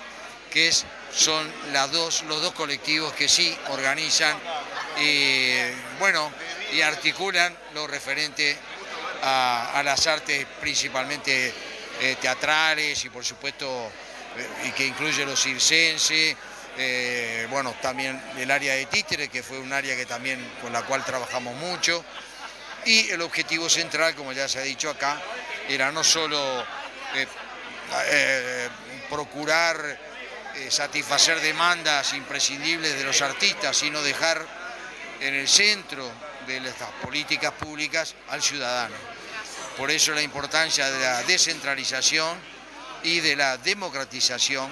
que 0.51 0.69
es, 0.69 0.85
son 1.15 1.51
los 1.73 2.43
dos 2.43 2.53
colectivos 2.53 3.13
que 3.15 3.29
sí 3.29 3.57
organizan 3.69 4.37
y, 5.01 5.55
bueno, 5.99 6.31
y 6.73 6.81
articulan 6.83 7.57
lo 7.75 7.87
referente 7.87 8.57
a, 9.23 9.83
las 9.85 10.07
artes 10.07 10.47
principalmente 10.61 11.55
eh, 12.01 12.17
teatrales 12.21 13.03
y 13.05 13.09
por 13.09 13.25
supuesto 13.25 13.91
eh, 14.37 14.73
que 14.77 14.87
incluye 14.87 15.25
los 15.25 15.41
circenses, 15.43 16.37
eh, 16.79 17.47
bueno, 17.49 17.75
también 17.81 18.21
el 18.37 18.51
área 18.51 18.75
de 18.75 18.85
títeres, 18.87 19.31
que 19.31 19.43
fue 19.43 19.59
un 19.59 19.73
área 19.73 19.97
que 19.97 20.05
también 20.05 20.39
con 20.61 20.73
la 20.73 20.83
cual 20.83 21.05
trabajamos 21.05 21.55
mucho. 21.57 22.05
Y 22.87 23.11
el 23.11 23.21
objetivo 23.21 23.69
central, 23.69 24.15
como 24.15 24.33
ya 24.33 24.49
se 24.49 24.59
ha 24.59 24.63
dicho 24.63 24.89
acá, 24.89 25.21
era 25.69 25.93
no 25.93 26.03
solo 26.03 26.63
eh, 27.15 27.27
eh, 28.11 28.69
procurar 29.11 30.07
satisfacer 30.71 31.39
demandas 31.41 32.15
imprescindibles 32.15 32.97
de 32.97 33.05
los 33.05 33.21
artistas, 33.21 33.77
sino 33.77 34.01
dejar 34.01 34.43
en 35.21 35.35
el 35.35 35.47
centro 35.47 36.11
de 36.47 36.61
las 36.61 36.75
políticas 37.03 37.53
públicas 37.53 38.15
al 38.29 38.43
ciudadano. 38.43 38.95
Por 39.77 39.91
eso 39.91 40.13
la 40.13 40.23
importancia 40.23 40.91
de 40.91 40.99
la 40.99 41.23
descentralización 41.25 42.39
y 43.03 43.21
de 43.21 43.37
la 43.37 43.59
democratización 43.59 44.71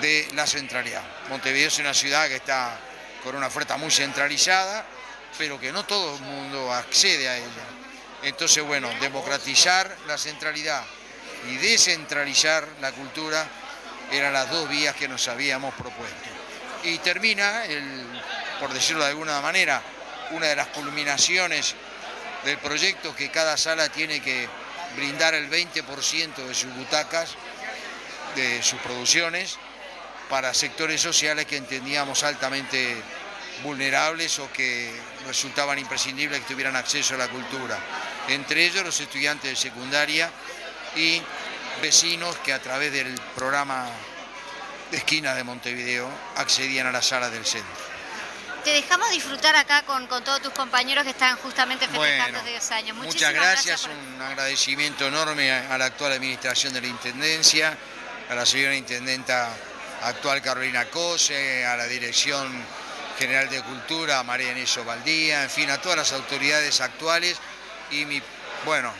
de 0.00 0.28
la 0.34 0.46
centralidad. 0.46 1.02
Montevideo 1.28 1.68
es 1.68 1.78
una 1.78 1.92
ciudad 1.92 2.28
que 2.28 2.36
está 2.36 2.78
con 3.22 3.36
una 3.36 3.48
oferta 3.48 3.76
muy 3.76 3.90
centralizada, 3.90 4.86
pero 5.38 5.58
que 5.58 5.72
no 5.72 5.84
todo 5.84 6.16
el 6.16 6.22
mundo 6.22 6.72
accede 6.72 7.28
a 7.28 7.36
ella. 7.36 7.66
Entonces, 8.22 8.62
bueno, 8.64 8.88
democratizar 9.00 9.96
la 10.06 10.16
centralidad 10.16 10.84
y 11.50 11.56
descentralizar 11.56 12.66
la 12.80 12.92
cultura 12.92 13.46
eran 14.10 14.32
las 14.32 14.50
dos 14.50 14.68
vías 14.68 14.94
que 14.94 15.08
nos 15.08 15.26
habíamos 15.28 15.74
propuesto. 15.74 16.28
Y 16.84 16.98
termina, 16.98 17.62
por 18.60 18.72
decirlo 18.72 19.04
de 19.04 19.10
alguna 19.10 19.40
manera, 19.40 19.82
una 20.30 20.46
de 20.46 20.56
las 20.56 20.68
culminaciones 20.68 21.74
del 22.44 22.58
proyecto 22.58 23.14
que 23.14 23.30
cada 23.30 23.56
sala 23.56 23.88
tiene 23.88 24.20
que 24.20 24.48
brindar 24.96 25.34
el 25.34 25.50
20% 25.50 26.34
de 26.34 26.54
sus 26.54 26.74
butacas, 26.74 27.34
de 28.36 28.62
sus 28.62 28.80
producciones, 28.80 29.58
para 30.28 30.54
sectores 30.54 31.00
sociales 31.00 31.46
que 31.46 31.56
entendíamos 31.56 32.22
altamente 32.22 32.96
vulnerables 33.62 34.38
o 34.38 34.50
que 34.52 34.92
resultaban 35.26 35.78
imprescindibles 35.78 36.40
que 36.40 36.52
tuvieran 36.52 36.76
acceso 36.76 37.14
a 37.14 37.18
la 37.18 37.28
cultura. 37.28 37.78
Entre 38.28 38.66
ellos 38.66 38.84
los 38.84 39.00
estudiantes 39.00 39.50
de 39.50 39.56
secundaria 39.56 40.30
y 40.96 41.20
vecinos 41.80 42.36
que 42.38 42.52
a 42.52 42.60
través 42.60 42.92
del 42.92 43.14
programa 43.34 43.88
de 44.90 44.98
esquina 44.98 45.34
de 45.34 45.42
Montevideo 45.44 46.08
accedían 46.36 46.86
a 46.86 46.92
la 46.92 47.02
sala 47.02 47.30
del 47.30 47.44
centro. 47.44 47.92
Te 48.62 48.70
dejamos 48.70 49.10
disfrutar 49.10 49.56
acá 49.56 49.82
con, 49.82 50.06
todos 50.06 50.40
tus 50.40 50.52
compañeros 50.52 51.02
que 51.02 51.10
están 51.10 51.36
justamente 51.38 51.88
festejando 51.88 52.38
bueno, 52.38 52.48
10 52.48 52.70
años. 52.70 52.96
muchas 52.96 53.32
gracias, 53.32 53.86
un 53.86 54.22
agradecimiento 54.22 55.08
enorme 55.08 55.50
a 55.50 55.76
la 55.76 55.86
actual 55.86 56.12
administración 56.12 56.72
de 56.72 56.82
la 56.82 56.86
Intendencia, 56.86 57.76
a 58.30 58.34
la 58.34 58.46
señora 58.46 58.76
Intendenta 58.76 59.52
actual 60.02 60.40
Carolina 60.42 60.84
Cose, 60.86 61.66
a 61.66 61.76
la 61.76 61.86
dirección 61.86 62.64
general 63.18 63.48
de 63.50 63.62
Cultura, 63.62 64.18
a 64.18 64.22
María 64.24 64.52
Iniso 64.52 64.84
Valdía, 64.84 65.42
en 65.42 65.50
fin, 65.50 65.70
a 65.70 65.80
todas 65.80 65.98
las 65.98 66.12
autoridades 66.12 66.80
actuales 66.80 67.38
y 67.90 68.04
mi, 68.04 68.22
bueno, 68.64 68.92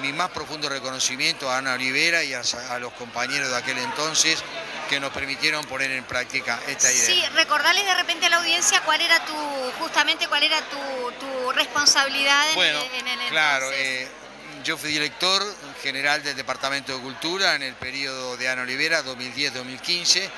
mi 0.00 0.12
más 0.12 0.30
profundo 0.30 0.68
reconocimiento 0.68 1.50
a 1.50 1.58
Ana 1.58 1.74
Olivera 1.74 2.22
y 2.22 2.32
a, 2.34 2.42
los 2.78 2.92
compañeros 2.94 3.50
de 3.50 3.56
aquel 3.56 3.78
entonces 3.78 4.42
que 4.88 5.00
nos 5.00 5.12
permitieron 5.12 5.64
poner 5.66 5.90
en 5.90 6.04
práctica 6.04 6.58
esta 6.66 6.90
idea. 6.92 7.06
Sí, 7.06 7.22
recordarles 7.34 7.84
de 7.84 7.94
repente 7.94 8.26
a 8.26 8.30
la 8.30 8.36
audiencia 8.38 8.80
cuál 8.82 9.00
era 9.00 9.24
tu, 9.24 9.34
justamente 9.78 10.26
cuál 10.28 10.42
era 10.42 10.60
tu, 10.62 11.52
responsabilidad 11.52 12.48
en, 12.50 12.54
bueno, 12.54 12.78
el 12.80 13.28
Claro, 13.30 13.70
eh, 13.72 14.08
yo 14.62 14.76
fui 14.76 14.90
director 14.90 15.42
general 15.82 16.22
del 16.22 16.36
Departamento 16.36 16.94
de 16.94 17.02
Cultura 17.02 17.54
en 17.54 17.62
el 17.62 17.74
periodo 17.74 18.36
de 18.36 18.48
Ana 18.48 18.62
Olivera, 18.62 19.02
2010-2015, 19.04 20.28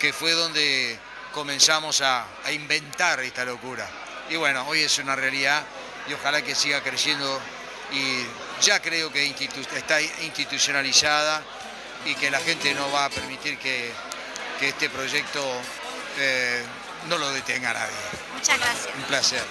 que 0.00 0.12
fue 0.12 0.32
donde 0.32 0.98
comenzamos 1.32 2.00
a, 2.02 2.26
inventar 2.52 3.20
esta 3.20 3.44
locura. 3.44 3.88
Y 4.28 4.36
bueno, 4.36 4.64
hoy 4.68 4.80
es 4.80 4.98
una 4.98 5.16
realidad 5.16 5.64
y 6.08 6.12
ojalá 6.12 6.42
que 6.42 6.54
siga 6.54 6.82
creciendo 6.82 7.40
y 7.90 8.24
ya 8.64 8.80
creo 8.80 9.12
que 9.12 9.34
está 9.76 10.00
institucionalizada 10.00 11.42
y 12.04 12.14
que 12.14 12.30
la 12.30 12.38
gente 12.40 12.74
no 12.74 12.90
va 12.92 13.06
a 13.06 13.10
permitir 13.10 13.58
que, 13.58 13.92
este 14.60 14.88
proyecto 14.88 15.44
eh, 16.18 16.62
no 17.08 17.18
lo 17.18 17.32
detenga 17.32 17.72
nadie. 17.74 17.96
Muchas 18.32 18.60
gracias. 18.60 18.94
Un 18.94 19.02
placer. 19.02 19.42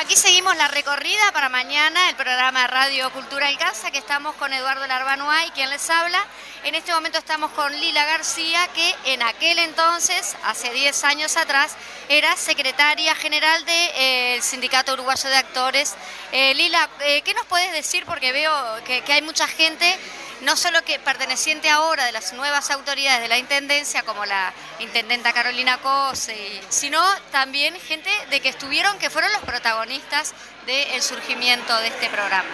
Aquí 0.00 0.14
seguimos 0.14 0.56
la 0.56 0.68
recorrida 0.68 1.32
para 1.32 1.48
mañana, 1.48 2.08
el 2.08 2.14
programa 2.14 2.68
Radio 2.68 3.10
Cultura 3.10 3.48
Casa, 3.58 3.90
que 3.90 3.98
estamos 3.98 4.36
con 4.36 4.52
Eduardo 4.52 4.86
Larbanoa 4.86 5.42
quien 5.56 5.68
les 5.70 5.90
habla. 5.90 6.24
En 6.62 6.76
este 6.76 6.92
momento 6.92 7.18
estamos 7.18 7.50
con 7.50 7.72
Lila 7.72 8.04
García, 8.04 8.60
que 8.76 8.94
en 9.12 9.22
aquel 9.22 9.58
entonces, 9.58 10.36
hace 10.44 10.72
10 10.72 11.02
años 11.02 11.36
atrás, 11.36 11.74
era 12.08 12.36
secretaria 12.36 13.12
general 13.16 13.64
del 13.64 13.90
eh, 13.96 14.38
Sindicato 14.40 14.92
Uruguayo 14.92 15.30
de 15.30 15.36
Actores. 15.36 15.96
Eh, 16.30 16.54
Lila, 16.54 16.88
eh, 17.00 17.22
¿qué 17.22 17.34
nos 17.34 17.46
puedes 17.46 17.72
decir? 17.72 18.04
Porque 18.06 18.30
veo 18.30 18.54
que 18.84 19.12
hay 19.12 19.22
mucha 19.22 19.48
gente 19.48 19.98
no 20.42 20.56
solo 20.56 20.82
que 20.84 20.98
perteneciente 20.98 21.68
ahora 21.70 22.04
de 22.04 22.12
las 22.12 22.32
nuevas 22.32 22.70
autoridades 22.70 23.22
de 23.22 23.28
la 23.28 23.38
Intendencia, 23.38 24.02
como 24.02 24.24
la 24.24 24.52
Intendenta 24.78 25.32
Carolina 25.32 25.78
Cose, 25.78 26.60
sino 26.68 27.02
también 27.32 27.78
gente 27.80 28.10
de 28.30 28.40
que 28.40 28.48
estuvieron, 28.48 28.98
que 28.98 29.10
fueron 29.10 29.32
los 29.32 29.42
protagonistas 29.42 30.34
del 30.66 31.02
surgimiento 31.02 31.76
de 31.80 31.88
este 31.88 32.08
programa. 32.08 32.48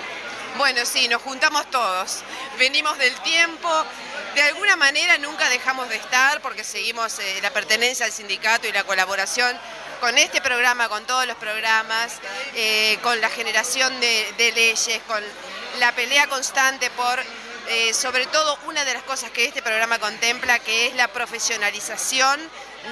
Bueno, 0.56 0.86
sí, 0.86 1.08
nos 1.08 1.20
juntamos 1.20 1.68
todos, 1.70 2.20
venimos 2.58 2.96
del 2.98 3.14
tiempo, 3.22 3.68
de 4.34 4.42
alguna 4.42 4.76
manera 4.76 5.18
nunca 5.18 5.48
dejamos 5.48 5.88
de 5.88 5.96
estar 5.96 6.40
porque 6.40 6.62
seguimos 6.62 7.18
eh, 7.18 7.40
la 7.42 7.50
pertenencia 7.50 8.06
al 8.06 8.12
sindicato 8.12 8.68
y 8.68 8.72
la 8.72 8.84
colaboración 8.84 9.56
con 10.00 10.16
este 10.16 10.40
programa, 10.40 10.88
con 10.88 11.04
todos 11.06 11.26
los 11.26 11.36
programas, 11.36 12.18
eh, 12.54 12.98
con 13.02 13.20
la 13.20 13.30
generación 13.30 13.98
de 14.00 14.52
leyes, 14.54 15.00
con 15.08 15.22
la 15.80 15.92
pelea 15.92 16.28
constante 16.28 16.90
por 16.90 17.20
eh, 17.68 17.94
sobre 17.94 18.26
todo 18.26 18.58
una 18.66 18.84
de 18.84 18.94
las 18.94 19.02
cosas 19.04 19.30
que 19.30 19.44
este 19.46 19.62
programa 19.62 19.98
contempla, 19.98 20.58
que 20.58 20.86
es 20.86 20.94
la 20.94 21.08
profesionalización 21.08 22.40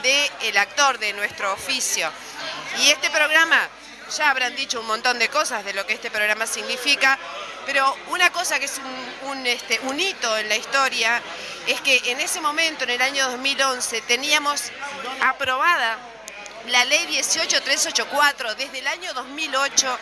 del 0.02 0.56
actor, 0.56 0.98
de 0.98 1.12
nuestro 1.12 1.52
oficio. 1.52 2.10
Y 2.80 2.90
este 2.90 3.10
programa, 3.10 3.68
ya 4.16 4.30
habrán 4.30 4.56
dicho 4.56 4.80
un 4.80 4.86
montón 4.86 5.18
de 5.18 5.28
cosas 5.28 5.64
de 5.64 5.74
lo 5.74 5.86
que 5.86 5.94
este 5.94 6.10
programa 6.10 6.46
significa, 6.46 7.18
pero 7.66 7.96
una 8.08 8.30
cosa 8.32 8.58
que 8.58 8.64
es 8.64 8.80
un, 9.24 9.46
este, 9.46 9.78
un 9.80 10.00
hito 10.00 10.36
en 10.38 10.48
la 10.48 10.56
historia 10.56 11.22
es 11.66 11.80
que 11.80 12.00
en 12.10 12.20
ese 12.20 12.40
momento, 12.40 12.84
en 12.84 12.90
el 12.90 13.02
año 13.02 13.28
2011, 13.28 14.00
teníamos 14.02 14.70
aprobada 15.20 15.98
la 16.68 16.84
ley 16.84 17.06
18384 17.06 18.54
desde 18.54 18.78
el 18.78 18.86
año 18.86 19.12
2008, 19.14 19.98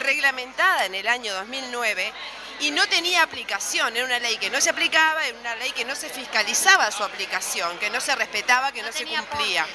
reglamentada 0.00 0.86
en 0.86 0.94
el 0.94 1.08
año 1.08 1.34
2009, 1.34 2.12
y 2.62 2.70
no 2.70 2.86
tenía 2.86 3.24
aplicación, 3.24 3.96
era 3.96 4.06
una 4.06 4.20
ley 4.20 4.36
que 4.38 4.48
no 4.48 4.60
se 4.60 4.70
aplicaba, 4.70 5.26
era 5.26 5.36
una 5.36 5.56
ley 5.56 5.72
que 5.72 5.84
no 5.84 5.96
se 5.96 6.08
fiscalizaba 6.08 6.92
su 6.92 7.02
aplicación, 7.02 7.76
que 7.78 7.90
no 7.90 8.00
se 8.00 8.14
respetaba, 8.14 8.70
que 8.70 8.82
no, 8.82 8.92
se 8.92 9.04
cumplía. 9.04 9.66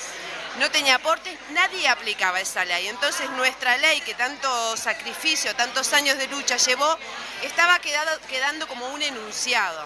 No 0.57 0.71
tenía 0.71 0.95
aportes, 0.95 1.37
nadie 1.51 1.89
aplicaba 1.89 2.39
esa 2.39 2.63
ley. 2.63 2.87
Entonces 2.87 3.29
nuestra 3.31 3.75
ley, 3.77 3.99
que 4.01 4.13
tanto 4.13 4.77
sacrificio, 4.77 5.53
tantos 5.53 5.91
años 5.91 6.17
de 6.17 6.27
lucha 6.27 6.55
llevó, 6.55 6.97
estaba 7.43 7.77
quedando 7.79 8.67
como 8.67 8.87
un 8.87 9.01
enunciado. 9.01 9.85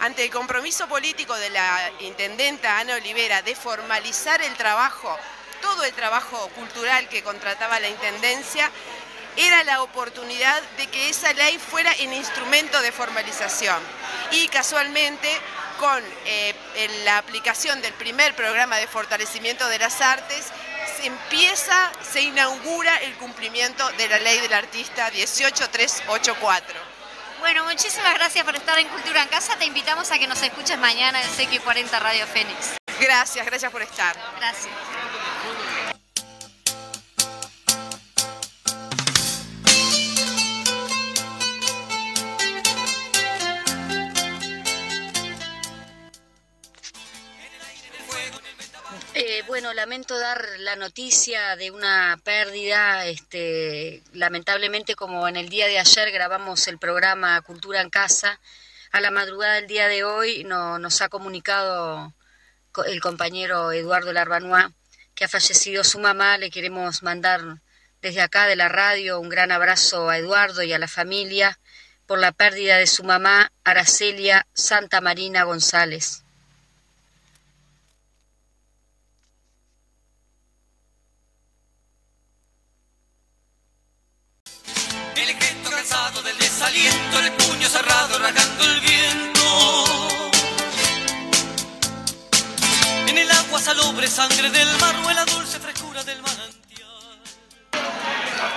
Ante 0.00 0.24
el 0.24 0.30
compromiso 0.30 0.88
político 0.88 1.34
de 1.36 1.50
la 1.50 1.92
intendenta 2.00 2.78
Ana 2.78 2.94
Olivera 2.94 3.42
de 3.42 3.54
formalizar 3.54 4.40
el 4.40 4.54
trabajo, 4.54 5.14
todo 5.60 5.84
el 5.84 5.92
trabajo 5.92 6.48
cultural 6.56 7.06
que 7.08 7.22
contrataba 7.22 7.78
la 7.80 7.88
intendencia, 7.88 8.70
era 9.36 9.64
la 9.64 9.82
oportunidad 9.82 10.62
de 10.76 10.86
que 10.86 11.08
esa 11.08 11.32
ley 11.32 11.58
fuera 11.58 11.92
en 11.98 12.12
instrumento 12.12 12.80
de 12.80 12.92
formalización. 12.92 13.78
Y 14.32 14.48
casualmente, 14.48 15.28
con 15.78 16.02
eh, 16.26 16.54
la 17.04 17.18
aplicación 17.18 17.80
del 17.82 17.92
primer 17.94 18.34
programa 18.34 18.76
de 18.76 18.86
fortalecimiento 18.86 19.68
de 19.68 19.78
las 19.78 20.00
artes, 20.00 20.46
se 20.96 21.06
empieza, 21.06 21.92
se 22.02 22.22
inaugura 22.22 22.96
el 22.98 23.14
cumplimiento 23.14 23.90
de 23.92 24.08
la 24.08 24.18
ley 24.18 24.40
del 24.40 24.52
artista 24.52 25.10
18384. 25.10 26.94
Bueno, 27.40 27.64
muchísimas 27.64 28.14
gracias 28.14 28.44
por 28.44 28.56
estar 28.56 28.78
en 28.78 28.88
Cultura 28.88 29.22
en 29.22 29.28
Casa. 29.28 29.56
Te 29.56 29.66
invitamos 29.66 30.10
a 30.10 30.18
que 30.18 30.26
nos 30.26 30.40
escuches 30.40 30.78
mañana 30.78 31.20
en 31.22 31.28
CQ40 31.28 32.00
Radio 32.00 32.26
Fénix. 32.26 32.76
Gracias, 33.00 33.44
gracias 33.44 33.70
por 33.70 33.82
estar. 33.82 34.16
Gracias. 34.38 34.93
Bueno, 49.46 49.72
lamento 49.74 50.18
dar 50.18 50.46
la 50.58 50.76
noticia 50.76 51.56
de 51.56 51.70
una 51.70 52.18
pérdida. 52.24 53.06
Este, 53.06 54.02
lamentablemente, 54.12 54.94
como 54.94 55.28
en 55.28 55.36
el 55.36 55.48
día 55.48 55.66
de 55.66 55.78
ayer 55.78 56.10
grabamos 56.10 56.66
el 56.68 56.78
programa 56.78 57.40
Cultura 57.42 57.80
en 57.80 57.90
Casa, 57.90 58.40
a 58.92 59.00
la 59.00 59.10
madrugada 59.10 59.54
del 59.54 59.66
día 59.66 59.88
de 59.88 60.04
hoy 60.04 60.44
no, 60.44 60.78
nos 60.78 61.02
ha 61.02 61.08
comunicado 61.08 62.12
el 62.86 63.00
compañero 63.00 63.72
Eduardo 63.72 64.12
Larbanois 64.12 64.66
que 65.14 65.24
ha 65.24 65.28
fallecido 65.28 65.84
su 65.84 65.98
mamá. 65.98 66.38
Le 66.38 66.50
queremos 66.50 67.02
mandar 67.02 67.60
desde 68.02 68.20
acá 68.20 68.46
de 68.46 68.56
la 68.56 68.68
radio 68.68 69.20
un 69.20 69.28
gran 69.28 69.52
abrazo 69.52 70.08
a 70.08 70.18
Eduardo 70.18 70.62
y 70.62 70.72
a 70.72 70.78
la 70.78 70.88
familia 70.88 71.58
por 72.06 72.18
la 72.18 72.32
pérdida 72.32 72.76
de 72.76 72.86
su 72.86 73.02
mamá, 73.04 73.52
Aracelia 73.64 74.46
Santa 74.52 75.00
Marina 75.00 75.44
González. 75.44 76.23
Desaliento, 86.64 87.18
el 87.20 87.32
puño 87.32 87.68
cerrado 87.68 88.18
rasgando 88.18 88.64
el 88.64 88.80
viento. 88.80 89.84
En 93.06 93.18
el 93.18 93.30
agua 93.30 93.60
salobre 93.60 94.08
sangre 94.08 94.50
del 94.50 94.68
mar 94.78 94.96
o 95.04 95.12
la 95.12 95.24
dulce 95.26 95.58
frescura 95.60 96.02
del 96.04 96.16
manantial. 96.22 96.33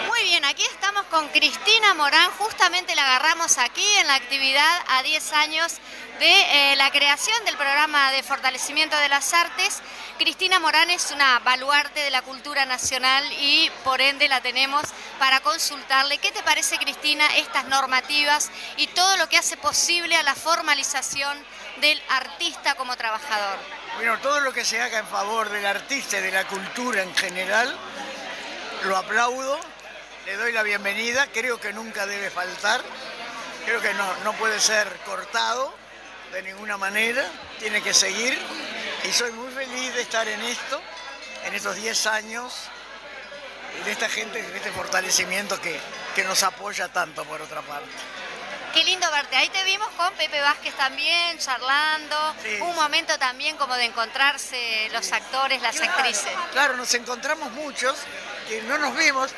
Muy 0.07 0.23
bien, 0.23 0.43
aquí 0.45 0.63
estamos 0.63 1.05
con 1.05 1.27
Cristina 1.29 1.93
Morán, 1.93 2.29
justamente 2.31 2.95
la 2.95 3.03
agarramos 3.03 3.57
aquí 3.57 3.85
en 3.99 4.07
la 4.07 4.15
actividad 4.15 4.81
a 4.87 5.03
10 5.03 5.33
años 5.33 5.73
de 6.19 6.71
eh, 6.71 6.75
la 6.75 6.91
creación 6.91 7.43
del 7.45 7.55
programa 7.55 8.11
de 8.11 8.23
fortalecimiento 8.23 8.97
de 8.97 9.07
las 9.07 9.33
artes. 9.33 9.81
Cristina 10.17 10.59
Morán 10.59 10.89
es 10.89 11.11
una 11.11 11.39
baluarte 11.39 12.01
de 12.01 12.09
la 12.09 12.21
cultura 12.21 12.65
nacional 12.65 13.23
y 13.39 13.71
por 13.83 14.01
ende 14.01 14.27
la 14.27 14.41
tenemos 14.41 14.83
para 15.19 15.39
consultarle. 15.41 16.17
¿Qué 16.17 16.31
te 16.31 16.43
parece, 16.43 16.77
Cristina, 16.79 17.25
estas 17.37 17.65
normativas 17.65 18.51
y 18.77 18.87
todo 18.87 19.15
lo 19.17 19.29
que 19.29 19.37
hace 19.37 19.57
posible 19.57 20.15
a 20.15 20.23
la 20.23 20.35
formalización 20.35 21.37
del 21.81 22.01
artista 22.09 22.75
como 22.75 22.97
trabajador? 22.97 23.57
Bueno, 23.95 24.17
todo 24.19 24.39
lo 24.41 24.51
que 24.51 24.65
se 24.65 24.81
haga 24.81 24.99
en 24.99 25.07
favor 25.07 25.49
del 25.49 25.65
artista 25.65 26.17
y 26.17 26.21
de 26.21 26.31
la 26.31 26.45
cultura 26.47 27.03
en 27.03 27.15
general, 27.15 27.77
lo 28.83 28.97
aplaudo, 28.97 29.59
le 30.27 30.35
doy 30.35 30.51
la 30.51 30.61
bienvenida, 30.61 31.25
creo 31.27 31.57
que 31.57 31.71
nunca 31.71 32.05
debe 32.05 32.29
faltar, 32.29 32.81
creo 33.65 33.79
que 33.79 33.93
no, 33.93 34.13
no 34.25 34.33
puede 34.33 34.59
ser 34.59 34.85
cortado 35.05 35.73
de 36.33 36.43
ninguna 36.43 36.75
manera, 36.75 37.25
tiene 37.59 37.81
que 37.81 37.93
seguir 37.93 38.37
y 39.05 39.13
soy 39.13 39.31
muy 39.31 39.49
feliz 39.53 39.93
de 39.95 40.01
estar 40.01 40.27
en 40.27 40.41
esto, 40.41 40.81
en 41.45 41.55
estos 41.55 41.77
10 41.77 42.07
años, 42.07 42.53
y 43.79 43.85
de 43.85 43.91
esta 43.93 44.09
gente, 44.09 44.43
de 44.43 44.57
este 44.57 44.69
fortalecimiento 44.73 45.61
que, 45.61 45.79
que 46.13 46.25
nos 46.25 46.43
apoya 46.43 46.89
tanto 46.89 47.23
por 47.23 47.41
otra 47.41 47.61
parte. 47.61 47.87
Qué 48.73 48.83
lindo 48.83 49.09
verte. 49.09 49.33
Ahí 49.37 49.47
te 49.47 49.63
vimos 49.63 49.87
con 49.95 50.11
Pepe 50.15 50.41
Vázquez 50.41 50.73
también, 50.75 51.39
charlando. 51.39 52.35
Un 52.61 52.75
momento 52.75 53.17
también 53.17 53.55
como 53.55 53.75
de 53.75 53.85
encontrarse 53.85 54.89
los 54.91 55.09
actores, 55.13 55.61
las 55.61 55.79
actrices. 55.79 56.33
Claro, 56.51 56.75
nos 56.75 56.93
encontramos 56.93 57.49
muchos 57.53 57.95
que 58.47 58.61
no 58.63 58.77
nos 58.77 58.95
vimos 58.95 59.31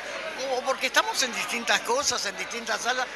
porque 0.64 0.86
estamos 0.86 1.22
en 1.22 1.32
distintas 1.34 1.80
cosas, 1.80 2.24
en 2.26 2.36
distintas 2.36 2.80
salas. 2.80 3.06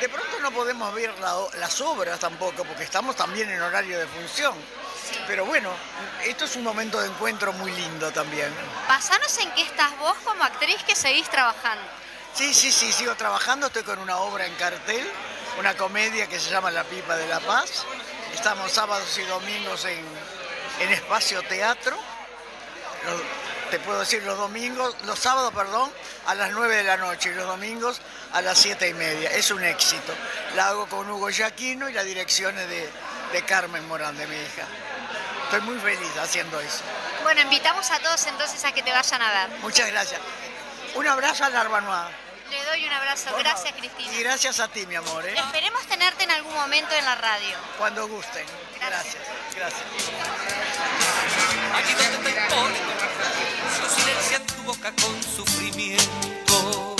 De 0.00 0.08
pronto 0.08 0.40
no 0.40 0.50
podemos 0.50 0.94
ver 0.94 1.12
las 1.18 1.80
obras 1.80 2.18
tampoco, 2.18 2.64
porque 2.64 2.84
estamos 2.84 3.16
también 3.16 3.50
en 3.50 3.60
horario 3.60 3.98
de 3.98 4.06
función. 4.06 4.54
Pero 5.26 5.44
bueno, 5.44 5.70
esto 6.24 6.44
es 6.44 6.56
un 6.56 6.64
momento 6.64 7.00
de 7.00 7.08
encuentro 7.08 7.52
muy 7.52 7.70
lindo 7.72 8.10
también. 8.12 8.52
Pasanos 8.88 9.36
en 9.38 9.50
qué 9.52 9.62
estás 9.62 9.96
vos 9.98 10.16
como 10.24 10.42
actriz 10.44 10.82
que 10.84 10.94
seguís 10.94 11.28
trabajando. 11.28 11.84
Sí, 12.34 12.54
sí, 12.54 12.72
sí, 12.72 12.92
sigo 12.92 13.14
trabajando, 13.14 13.66
estoy 13.66 13.82
con 13.82 13.98
una 13.98 14.16
obra 14.18 14.46
en 14.46 14.54
cartel, 14.54 15.06
una 15.58 15.76
comedia 15.76 16.26
que 16.26 16.40
se 16.40 16.50
llama 16.50 16.70
La 16.70 16.84
Pipa 16.84 17.16
de 17.16 17.28
la 17.28 17.40
Paz. 17.40 17.84
Estamos 18.32 18.72
sábados 18.72 19.18
y 19.18 19.22
domingos 19.24 19.84
en, 19.84 20.04
en 20.80 20.92
Espacio 20.92 21.42
Teatro. 21.42 21.96
Te 23.72 23.80
puedo 23.80 24.00
decir 24.00 24.22
los 24.24 24.36
domingos, 24.36 24.94
los 25.06 25.18
sábados, 25.18 25.50
perdón, 25.54 25.90
a 26.26 26.34
las 26.34 26.50
9 26.50 26.76
de 26.76 26.82
la 26.82 26.98
noche 26.98 27.30
y 27.30 27.34
los 27.34 27.46
domingos 27.46 28.02
a 28.34 28.42
las 28.42 28.58
7 28.58 28.86
y 28.86 28.92
media. 28.92 29.30
Es 29.30 29.50
un 29.50 29.64
éxito. 29.64 30.12
La 30.54 30.68
hago 30.68 30.86
con 30.88 31.10
Hugo 31.10 31.30
Yaquino 31.30 31.88
y 31.88 31.94
la 31.94 32.04
dirección 32.04 32.58
es 32.58 32.68
de, 32.68 32.90
de 33.32 33.44
Carmen 33.46 33.88
Morán, 33.88 34.14
de 34.18 34.26
mi 34.26 34.36
hija. 34.36 34.66
Estoy 35.44 35.62
muy 35.62 35.78
feliz 35.78 36.10
haciendo 36.20 36.60
eso. 36.60 36.82
Bueno, 37.22 37.40
invitamos 37.40 37.90
a 37.90 37.98
todos 38.00 38.26
entonces 38.26 38.62
a 38.62 38.72
que 38.72 38.82
te 38.82 38.92
vayan 38.92 39.22
a 39.22 39.46
ver. 39.46 39.58
Muchas 39.60 39.90
gracias. 39.90 40.20
Un 40.94 41.08
abrazo 41.08 41.46
a 41.46 41.48
la 41.48 41.64
Le 42.50 42.64
doy 42.66 42.84
un 42.84 42.92
abrazo. 42.92 43.34
gracias, 43.38 43.72
Cristina. 43.72 44.12
Y 44.12 44.22
gracias 44.22 44.60
a 44.60 44.68
ti, 44.68 44.84
mi 44.84 44.96
amor. 44.96 45.24
¿eh? 45.24 45.34
Esperemos 45.34 45.86
tenerte 45.86 46.24
en 46.24 46.30
algún 46.30 46.52
momento 46.52 46.94
en 46.94 47.06
la 47.06 47.14
radio. 47.14 47.56
Cuando 47.78 48.06
gusten. 48.06 48.44
Gracias. 48.78 49.16
Gracias. 49.56 49.82
Aquí 51.74 51.94
silencio 53.88 54.36
en 54.36 54.46
tu 54.46 54.62
boca 54.64 54.94
con 54.96 55.22
sufrimiento. 55.22 56.96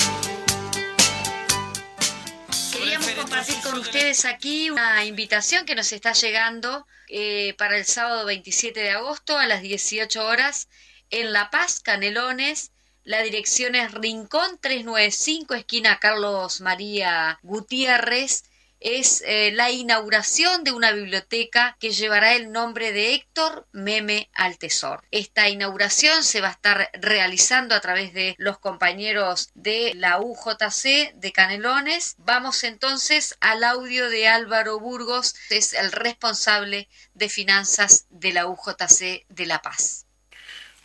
Queríamos 2.73 3.11
compartir 3.11 3.57
con 3.63 3.79
ustedes 3.79 4.25
aquí 4.25 4.71
una 4.71 5.05
invitación 5.05 5.65
que 5.67 5.75
nos 5.75 5.93
está 5.93 6.13
llegando 6.13 6.87
eh, 7.09 7.55
para 7.59 7.77
el 7.77 7.85
sábado 7.85 8.25
27 8.27 8.81
de 8.81 8.91
agosto 8.91 9.39
a 9.39 9.47
las 9.47 9.63
18 9.63 10.25
horas 10.25 10.69
en 11.11 11.33
La 11.33 11.51
Paz, 11.51 11.81
Canelones 11.81 12.73
la 13.05 13.21
dirección 13.23 13.75
es 13.75 13.91
Rincón 13.91 14.59
395, 14.61 15.55
esquina 15.55 15.99
Carlos 15.99 16.61
María 16.61 17.41
Gutiérrez. 17.43 18.45
Es 18.85 19.23
eh, 19.27 19.53
la 19.53 19.71
inauguración 19.71 20.65
de 20.65 20.73
una 20.73 20.93
biblioteca 20.93 21.77
que 21.79 21.93
llevará 21.93 22.35
el 22.35 22.51
nombre 22.51 22.93
de 22.93 23.15
Héctor 23.15 23.69
Meme 23.73 24.29
Altesor. 24.35 25.05
Esta 25.11 25.49
inauguración 25.49 26.25
se 26.25 26.41
va 26.41 26.49
a 26.49 26.53
estar 26.53 26.91
realizando 26.95 27.75
a 27.75 27.81
través 27.81 28.13
de 28.13 28.35
los 28.39 28.59
compañeros 28.59 29.51
de 29.55 29.93
la 29.95 30.21
UJC 30.21 31.15
de 31.15 31.33
Canelones. 31.33 32.17
Vamos 32.19 32.65
entonces 32.65 33.37
al 33.41 33.63
audio 33.63 34.09
de 34.11 34.27
Álvaro 34.27 34.81
Burgos, 34.81 35.35
que 35.49 35.59
es 35.59 35.75
el 35.75 35.93
responsable 35.93 36.89
de 37.15 37.29
finanzas 37.29 38.07
de 38.11 38.33
la 38.33 38.47
UJC 38.47 39.27
de 39.29 39.47
La 39.47 39.63
Paz. 39.63 40.07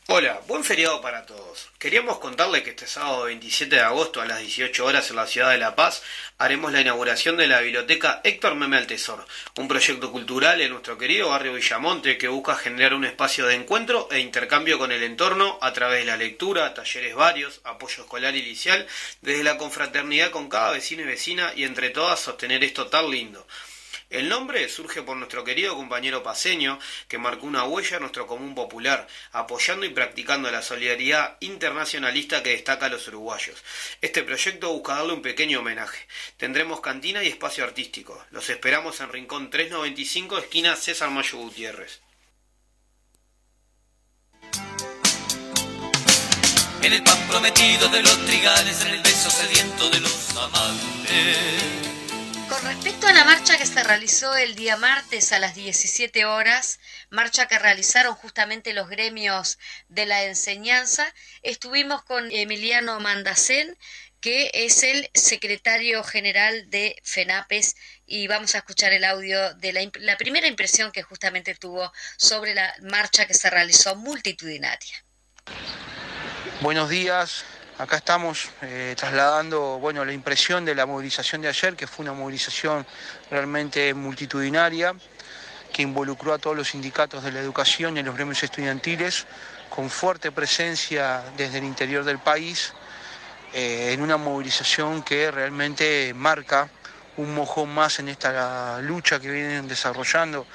Hola, 0.09 0.39
buen 0.47 0.63
feriado 0.63 1.01
para 1.01 1.25
todos. 1.25 1.67
Queríamos 1.77 2.19
contarle 2.19 2.63
que 2.63 2.69
este 2.69 2.87
sábado 2.87 3.25
27 3.25 3.75
de 3.75 3.81
agosto 3.81 4.21
a 4.21 4.25
las 4.25 4.39
18 4.39 4.85
horas 4.85 5.09
en 5.09 5.17
la 5.17 5.27
ciudad 5.27 5.51
de 5.51 5.57
La 5.57 5.75
Paz 5.75 6.01
haremos 6.37 6.71
la 6.71 6.79
inauguración 6.79 7.35
de 7.35 7.47
la 7.47 7.59
biblioteca 7.59 8.21
Héctor 8.23 8.55
Meme 8.55 8.77
al 8.77 8.87
Tesoro, 8.87 9.27
un 9.57 9.67
proyecto 9.67 10.09
cultural 10.09 10.61
en 10.61 10.71
nuestro 10.71 10.97
querido 10.97 11.27
barrio 11.27 11.55
Villamonte 11.55 12.17
que 12.17 12.29
busca 12.29 12.55
generar 12.55 12.93
un 12.93 13.03
espacio 13.03 13.47
de 13.47 13.55
encuentro 13.55 14.07
e 14.09 14.19
intercambio 14.19 14.79
con 14.79 14.93
el 14.93 15.03
entorno 15.03 15.59
a 15.61 15.73
través 15.73 15.99
de 15.99 16.05
la 16.05 16.15
lectura, 16.15 16.73
talleres 16.73 17.13
varios, 17.13 17.59
apoyo 17.65 18.03
escolar 18.03 18.33
inicial, 18.33 18.87
desde 19.21 19.43
la 19.43 19.57
confraternidad 19.57 20.31
con 20.31 20.47
cada 20.47 20.71
vecino 20.71 21.01
y 21.01 21.05
vecina 21.05 21.51
y 21.53 21.65
entre 21.65 21.89
todas 21.89 22.21
sostener 22.21 22.63
esto 22.63 22.87
tan 22.87 23.11
lindo. 23.11 23.45
El 24.09 24.29
nombre 24.29 24.69
surge 24.69 25.01
por 25.01 25.17
nuestro 25.17 25.43
querido 25.43 25.75
compañero 25.75 26.23
paseño, 26.23 26.79
que 27.09 27.17
marcó 27.17 27.45
una 27.45 27.65
huella 27.65 27.97
en 27.97 28.03
nuestro 28.03 28.25
común 28.25 28.55
popular, 28.55 29.05
apoyando 29.33 29.85
y 29.85 29.89
practicando 29.89 30.49
la 30.49 30.61
solidaridad 30.61 31.35
internacionalista 31.41 32.41
que 32.41 32.51
destaca 32.51 32.85
a 32.85 32.89
los 32.89 33.05
uruguayos. 33.09 33.61
Este 33.99 34.23
proyecto 34.23 34.71
busca 34.71 34.95
darle 34.95 35.13
un 35.13 35.21
pequeño 35.21 35.59
homenaje. 35.59 36.07
Tendremos 36.37 36.79
cantina 36.79 37.21
y 37.21 37.27
espacio 37.27 37.65
artístico. 37.65 38.25
Los 38.31 38.49
esperamos 38.49 39.01
en 39.01 39.11
Rincón 39.11 39.49
395, 39.49 40.37
esquina 40.37 40.75
César 40.77 41.09
Mayo 41.09 41.39
Gutiérrez. 41.39 42.01
En 46.81 46.93
el 46.93 47.03
pan 47.03 47.27
prometido 47.27 47.89
de 47.89 48.01
los 48.01 48.25
trigales, 48.25 48.85
en 48.85 48.93
el 48.93 49.01
beso 49.01 49.29
sediento 49.29 49.89
de 49.89 49.99
los 49.99 50.37
amantes. 50.37 51.96
Con 52.49 52.63
respecto 52.63 53.07
a 53.07 53.13
la 53.13 53.25
marcha 53.25 53.57
que 53.57 53.65
se 53.65 53.83
realizó 53.83 54.35
el 54.35 54.55
día 54.55 54.77
martes 54.77 55.33
a 55.33 55.39
las 55.39 55.53
17 55.53 56.23
horas, 56.23 56.79
marcha 57.09 57.47
que 57.47 57.59
realizaron 57.59 58.15
justamente 58.15 58.73
los 58.73 58.87
gremios 58.87 59.59
de 59.89 60.05
la 60.05 60.23
enseñanza, 60.23 61.13
estuvimos 61.41 62.03
con 62.03 62.31
Emiliano 62.31 63.01
Mandacén, 63.01 63.77
que 64.21 64.49
es 64.53 64.83
el 64.83 65.09
secretario 65.13 66.03
general 66.05 66.69
de 66.69 66.95
FENAPES 67.03 67.75
y 68.05 68.27
vamos 68.27 68.55
a 68.55 68.59
escuchar 68.59 68.93
el 68.93 69.03
audio 69.03 69.53
de 69.55 69.73
la, 69.73 69.81
la 69.99 70.17
primera 70.17 70.47
impresión 70.47 70.93
que 70.93 71.03
justamente 71.03 71.53
tuvo 71.53 71.91
sobre 72.15 72.55
la 72.55 72.73
marcha 72.81 73.27
que 73.27 73.33
se 73.33 73.49
realizó 73.49 73.95
multitudinaria. 73.97 75.03
Buenos 76.61 76.89
días, 76.89 77.43
Acá 77.79 77.97
estamos 77.97 78.49
eh, 78.63 78.95
trasladando 78.97 79.77
bueno, 79.77 80.03
la 80.03 80.11
impresión 80.11 80.65
de 80.65 80.73
la 80.73 80.87
movilización 80.87 81.43
de 81.43 81.49
ayer, 81.49 81.75
que 81.75 81.85
fue 81.85 82.01
una 82.01 82.13
movilización 82.13 82.83
realmente 83.29 83.93
multitudinaria, 83.93 84.95
que 85.71 85.83
involucró 85.83 86.33
a 86.33 86.39
todos 86.39 86.57
los 86.57 86.69
sindicatos 86.69 87.23
de 87.23 87.31
la 87.31 87.39
educación 87.39 87.95
y 87.95 87.99
a 87.99 88.03
los 88.03 88.15
gremios 88.15 88.41
estudiantiles, 88.41 89.27
con 89.69 89.91
fuerte 89.91 90.31
presencia 90.31 91.21
desde 91.37 91.59
el 91.59 91.65
interior 91.65 92.03
del 92.03 92.17
país, 92.17 92.73
eh, 93.53 93.91
en 93.93 94.01
una 94.01 94.17
movilización 94.17 95.03
que 95.03 95.29
realmente 95.29 96.15
marca 96.15 96.69
un 97.17 97.35
mojón 97.35 97.69
más 97.75 97.99
en 97.99 98.09
esta 98.09 98.81
lucha 98.81 99.19
que 99.19 99.29
vienen 99.29 99.67
desarrollando 99.67 100.47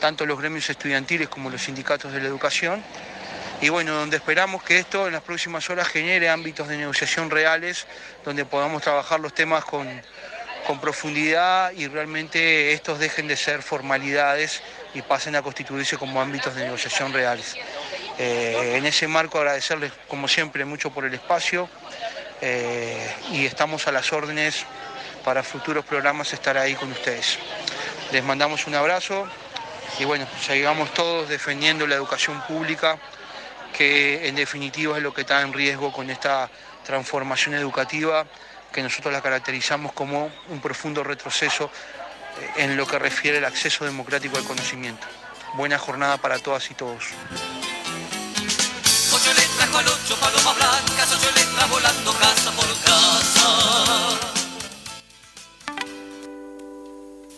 tanto 0.00 0.26
los 0.26 0.36
gremios 0.36 0.68
estudiantiles 0.68 1.28
como 1.28 1.48
los 1.48 1.62
sindicatos 1.62 2.12
de 2.12 2.20
la 2.20 2.26
educación 2.26 2.82
y 3.60 3.70
bueno, 3.70 3.94
donde 3.94 4.18
esperamos 4.18 4.62
que 4.62 4.78
esto 4.78 5.06
en 5.06 5.14
las 5.14 5.22
próximas 5.22 5.70
horas 5.70 5.88
genere 5.88 6.28
ámbitos 6.28 6.68
de 6.68 6.76
negociación 6.76 7.30
reales, 7.30 7.86
donde 8.24 8.44
podamos 8.44 8.82
trabajar 8.82 9.18
los 9.20 9.34
temas 9.34 9.64
con, 9.64 10.02
profundidad 10.80 11.70
y 11.70 11.86
realmente 11.86 12.72
estos 12.72 12.98
dejen 12.98 13.28
de 13.28 13.36
ser 13.36 13.62
formalidades 13.62 14.62
y 14.94 15.02
pasen 15.02 15.36
a 15.36 15.42
constituirse 15.42 15.96
como 15.96 16.20
ámbitos 16.20 16.56
de 16.56 16.64
negociación 16.64 17.12
reales. 17.12 17.54
Eh, 18.18 18.74
en 18.76 18.84
ese 18.84 19.06
marco 19.06 19.38
agradecerles 19.38 19.92
como 20.08 20.26
siempre 20.26 20.64
mucho 20.64 20.90
por 20.90 21.04
el 21.04 21.14
espacio 21.14 21.68
eh, 22.40 23.14
y 23.30 23.46
estamos 23.46 23.86
a 23.86 23.92
las 23.92 24.12
órdenes 24.12 24.66
para 25.24 25.44
futuros 25.44 25.84
programas 25.84 26.32
estar 26.32 26.58
ahí 26.58 26.74
con 26.74 26.90
ustedes. 26.90 27.38
Les 28.10 28.24
mandamos 28.24 28.66
un 28.66 28.74
abrazo 28.74 29.28
y 30.00 30.04
bueno, 30.04 30.26
sigamos 30.40 30.92
todos 30.94 31.28
defendiendo 31.28 31.86
la 31.86 31.94
educación 31.94 32.42
pública 32.48 32.98
que 33.76 34.28
en 34.28 34.34
definitiva 34.34 34.96
es 34.96 35.02
lo 35.02 35.12
que 35.12 35.22
está 35.22 35.42
en 35.42 35.52
riesgo 35.52 35.92
con 35.92 36.10
esta 36.10 36.50
transformación 36.84 37.54
educativa 37.54 38.26
que 38.72 38.82
nosotros 38.82 39.12
la 39.12 39.20
caracterizamos 39.22 39.92
como 39.92 40.30
un 40.48 40.60
profundo 40.60 41.02
retroceso 41.02 41.70
eh, 42.56 42.64
en 42.64 42.76
lo 42.76 42.86
que 42.86 42.98
refiere 42.98 43.38
al 43.38 43.44
acceso 43.44 43.84
democrático 43.84 44.36
al 44.36 44.44
conocimiento. 44.44 45.06
Buena 45.54 45.78
jornada 45.78 46.16
para 46.18 46.38
todas 46.38 46.70
y 46.70 46.74
todos. 46.74 47.04
volando 51.68 52.12
casa 52.12 52.52
por 52.52 52.66
casa. 52.84 53.48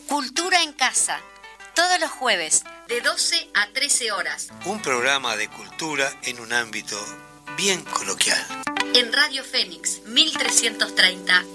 Cultura 0.06 0.62
en 0.62 0.72
casa, 0.72 1.20
todos 1.78 2.00
los 2.00 2.10
jueves 2.10 2.64
de 2.88 3.00
12 3.00 3.50
a 3.54 3.68
13 3.72 4.10
horas. 4.10 4.48
Un 4.64 4.82
programa 4.82 5.36
de 5.36 5.48
cultura 5.48 6.10
en 6.24 6.40
un 6.40 6.52
ámbito 6.52 6.96
bien 7.56 7.84
coloquial. 7.84 8.44
En 8.94 9.12
Radio 9.12 9.44
Fénix 9.44 10.00
1330 10.06 11.36
AM. 11.36 11.46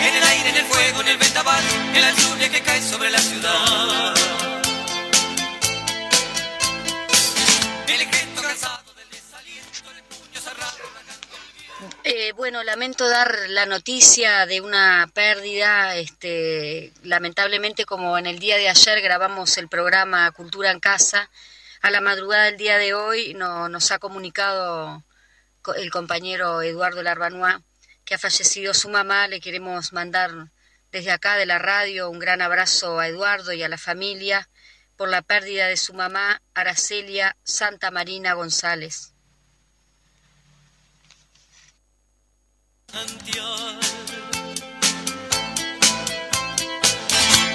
En 0.00 0.14
el 0.14 0.22
aire, 0.22 0.50
en 0.50 0.56
el 0.56 0.66
fuego, 0.66 1.00
en 1.00 1.08
el 1.08 1.18
vendaval, 1.18 1.64
en 1.94 2.00
la 2.00 2.12
lluvia 2.12 2.48
que 2.48 2.62
cae 2.62 2.80
sobre 2.80 3.10
la 3.10 3.18
ciudad. 3.18 4.53
Bueno, 12.36 12.62
lamento 12.62 13.08
dar 13.08 13.36
la 13.48 13.66
noticia 13.66 14.46
de 14.46 14.60
una 14.60 15.10
pérdida. 15.14 15.96
Este, 15.96 16.92
lamentablemente, 17.02 17.86
como 17.86 18.16
en 18.16 18.26
el 18.26 18.38
día 18.38 18.56
de 18.56 18.68
ayer 18.68 19.00
grabamos 19.00 19.58
el 19.58 19.68
programa 19.68 20.30
Cultura 20.30 20.70
en 20.70 20.78
Casa, 20.78 21.28
a 21.82 21.90
la 21.90 22.00
madrugada 22.00 22.44
del 22.44 22.56
día 22.56 22.78
de 22.78 22.94
hoy 22.94 23.34
no, 23.34 23.68
nos 23.68 23.90
ha 23.90 23.98
comunicado 23.98 25.02
el 25.76 25.90
compañero 25.90 26.62
Eduardo 26.62 27.02
Larbanois 27.02 27.56
que 28.04 28.14
ha 28.14 28.18
fallecido 28.18 28.74
su 28.74 28.88
mamá. 28.90 29.26
Le 29.26 29.40
queremos 29.40 29.92
mandar 29.92 30.30
desde 30.92 31.10
acá 31.10 31.36
de 31.36 31.46
la 31.46 31.58
radio 31.58 32.10
un 32.10 32.20
gran 32.20 32.42
abrazo 32.42 33.00
a 33.00 33.08
Eduardo 33.08 33.52
y 33.52 33.64
a 33.64 33.68
la 33.68 33.78
familia 33.78 34.48
por 34.96 35.08
la 35.08 35.22
pérdida 35.22 35.66
de 35.66 35.76
su 35.76 35.94
mamá, 35.94 36.40
Aracelia 36.54 37.36
Santa 37.42 37.90
Marina 37.90 38.34
González. 38.34 39.13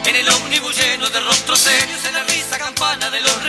En 0.06 0.16
el 0.16 0.28
ómnibus 0.28 0.78
lleno 0.78 1.10
de 1.10 1.20
rostros 1.22 1.60
serios, 1.60 2.06
en 2.06 2.14
la 2.14 2.24
risa 2.26 2.58
campana 2.58 3.10
de 3.10 3.22
los 3.22 3.40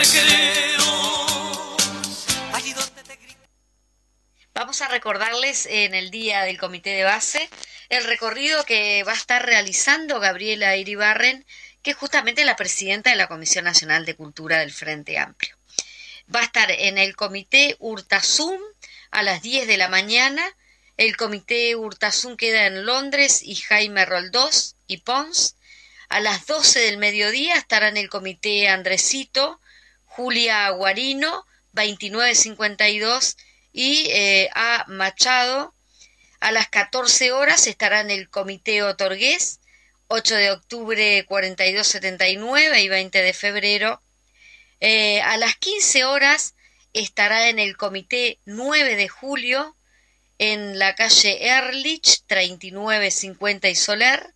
Vamos 4.53 4.81
a 4.81 4.87
recordarles 4.87 5.65
en 5.65 5.93
el 5.93 6.11
día 6.11 6.43
del 6.43 6.57
comité 6.57 6.91
de 6.91 7.03
base 7.03 7.49
el 7.89 8.05
recorrido 8.05 8.63
que 8.63 9.03
va 9.03 9.11
a 9.11 9.15
estar 9.15 9.45
realizando 9.45 10.21
Gabriela 10.21 10.77
Iribarren, 10.77 11.45
que 11.81 11.91
es 11.91 11.97
justamente 11.97 12.45
la 12.45 12.55
presidenta 12.55 13.09
de 13.09 13.17
la 13.17 13.27
Comisión 13.27 13.65
Nacional 13.65 14.05
de 14.05 14.15
Cultura 14.15 14.59
del 14.59 14.71
Frente 14.71 15.17
Amplio. 15.17 15.57
Va 16.33 16.39
a 16.39 16.45
estar 16.45 16.71
en 16.71 16.97
el 16.97 17.17
comité 17.17 17.75
Urtasum 17.79 18.61
a 19.09 19.23
las 19.23 19.41
10 19.41 19.67
de 19.67 19.75
la 19.75 19.89
mañana 19.89 20.55
el 21.01 21.17
comité 21.17 21.75
Urtasun 21.75 22.37
queda 22.37 22.67
en 22.67 22.85
Londres 22.85 23.41
y 23.41 23.55
Jaime 23.55 24.05
Roldós 24.05 24.75
y 24.85 24.97
Pons. 24.97 25.57
A 26.09 26.19
las 26.19 26.45
12 26.45 26.79
del 26.79 26.99
mediodía 26.99 27.55
estarán 27.55 27.97
el 27.97 28.07
comité 28.07 28.67
Andresito, 28.67 29.59
Julia 30.05 30.69
Guarino, 30.69 31.47
2952 31.71 33.35
y 33.73 34.11
eh, 34.11 34.51
A. 34.53 34.85
Machado. 34.89 35.73
A 36.39 36.51
las 36.51 36.69
14 36.69 37.31
horas 37.31 37.65
estarán 37.65 38.11
el 38.11 38.29
comité 38.29 38.83
Otorgués, 38.83 39.59
8 40.07 40.35
de 40.35 40.51
octubre 40.51 41.25
4279 41.27 42.79
y 42.79 42.89
20 42.89 43.21
de 43.23 43.33
febrero. 43.33 44.03
Eh, 44.79 45.19
a 45.21 45.37
las 45.37 45.55
15 45.55 46.05
horas 46.05 46.53
estará 46.93 47.49
en 47.49 47.57
el 47.57 47.75
comité 47.75 48.37
9 48.45 48.95
de 48.95 49.07
julio, 49.07 49.75
en 50.41 50.79
la 50.79 50.95
calle 50.95 51.47
Erlich 51.49 52.23
3950 52.25 53.69
y 53.69 53.75
Soler 53.75 54.33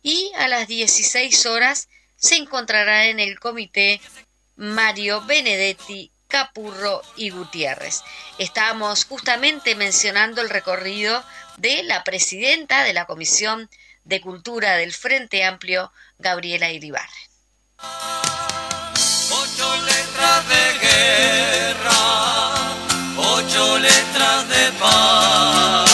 y 0.00 0.30
a 0.36 0.46
las 0.46 0.68
16 0.68 1.46
horas 1.46 1.88
se 2.16 2.36
encontrará 2.36 3.06
en 3.06 3.18
el 3.18 3.40
comité 3.40 4.00
Mario 4.54 5.20
Benedetti, 5.22 6.12
Capurro 6.28 7.02
y 7.16 7.30
Gutiérrez. 7.30 8.02
Estábamos 8.38 9.04
justamente 9.04 9.74
mencionando 9.74 10.42
el 10.42 10.48
recorrido 10.48 11.24
de 11.56 11.82
la 11.82 12.04
presidenta 12.04 12.84
de 12.84 12.92
la 12.92 13.06
Comisión 13.06 13.68
de 14.04 14.20
Cultura 14.20 14.76
del 14.76 14.92
Frente 14.92 15.42
Amplio, 15.42 15.92
Gabriela 16.18 16.70
Iribarren. 16.70 17.10
Ocho 19.32 19.76
letras 19.82 20.48
de 20.48 20.78
guerra 20.86 22.31
ocho 23.44 23.78
letras 23.78 24.48
de 24.48 24.72
paz, 24.78 25.91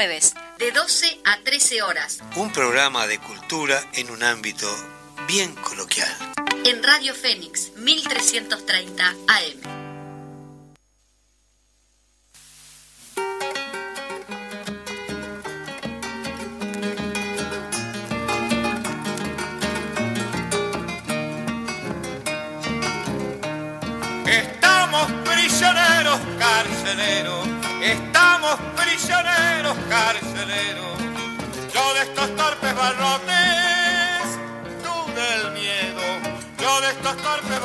jueves 0.00 0.32
de 0.58 0.72
12 0.72 1.20
a 1.26 1.42
13 1.44 1.82
horas. 1.82 2.20
Un 2.36 2.50
programa 2.52 3.06
de 3.06 3.18
cultura 3.18 3.78
en 3.92 4.10
un 4.10 4.22
ámbito 4.22 4.66
bien 5.28 5.54
coloquial. 5.56 6.10
En 6.64 6.82
Radio 6.82 7.12
Fénix 7.14 7.72
1330 7.76 9.10
AM. 9.28 9.89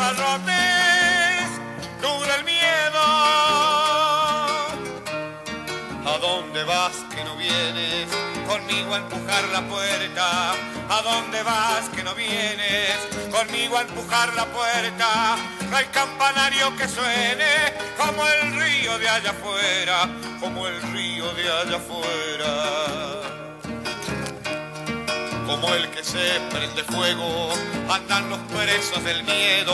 Estos 0.05 0.17
torpes 0.17 0.45
barrotes, 0.45 1.49
tú 2.01 2.07
del 2.31 2.43
miedo. 2.43 3.01
¿A 6.05 6.17
dónde 6.21 6.63
vas 6.63 6.95
que 7.13 7.23
no 7.23 7.35
vienes? 7.35 8.07
Conmigo 8.47 8.93
a 8.93 8.97
empujar 8.97 9.43
la 9.49 9.61
puerta. 9.61 10.51
¿A 10.89 11.01
dónde 11.01 11.41
vas 11.43 11.89
que 11.95 12.03
no 12.03 12.13
vienes? 12.13 12.97
Conmigo 13.31 13.77
a 13.77 13.81
empujar 13.81 14.33
la 14.35 14.45
puerta. 14.45 15.37
No 15.69 15.77
hay 15.77 15.85
campanario 15.85 16.75
que 16.77 16.87
suene 16.87 17.73
como 17.97 18.27
el 18.27 18.59
río 18.59 18.99
de 18.99 19.09
allá 19.09 19.31
afuera, 19.31 20.07
como 20.39 20.67
el 20.67 20.81
río 20.93 21.33
de 21.33 21.51
allá 21.51 21.77
afuera. 21.77 23.04
Como 25.55 25.73
el 25.73 25.89
que 25.89 26.03
se 26.03 26.41
prende 26.51 26.83
fuego, 26.83 27.49
andan 27.89 28.29
los 28.29 28.39
presos 28.39 29.01
del 29.05 29.23
miedo. 29.23 29.73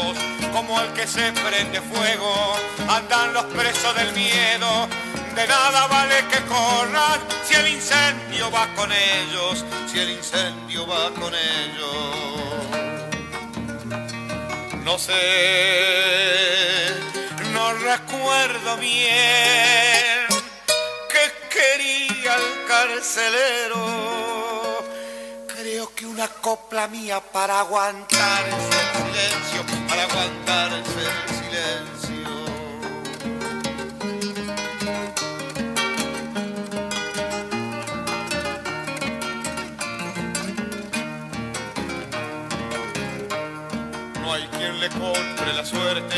Como 0.53 0.79
el 0.79 0.93
que 0.93 1.07
se 1.07 1.31
prende 1.31 1.81
fuego, 1.81 2.55
andan 2.87 3.33
los 3.33 3.45
presos 3.45 3.95
del 3.95 4.13
miedo. 4.13 4.87
De 5.33 5.47
nada 5.47 5.87
vale 5.87 6.23
que 6.29 6.37
corran 6.41 7.19
si 7.47 7.55
el 7.55 7.67
incendio 7.69 8.51
va 8.51 8.67
con 8.75 8.91
ellos, 8.91 9.65
si 9.91 9.99
el 10.01 10.11
incendio 10.11 10.85
va 10.85 11.09
con 11.19 11.33
ellos. 11.33 12.15
No 14.83 14.99
sé, 14.99 15.13
no 17.53 17.73
recuerdo 17.73 18.77
bien 18.77 20.27
qué 21.09 21.33
quería 21.49 22.35
el 22.35 22.67
carcelero. 22.67 24.11
Creo 25.71 25.95
que 25.95 26.05
una 26.05 26.27
copla 26.27 26.89
mía 26.89 27.21
para 27.21 27.61
aguantar 27.61 28.43
el 28.43 28.51
silencio, 28.51 29.87
para 29.87 30.03
aguantar 30.03 30.73
el 30.73 30.85
silencio. 30.85 31.21
le 44.79 44.89
compre 44.89 45.53
la 45.53 45.63
suerte 45.63 46.15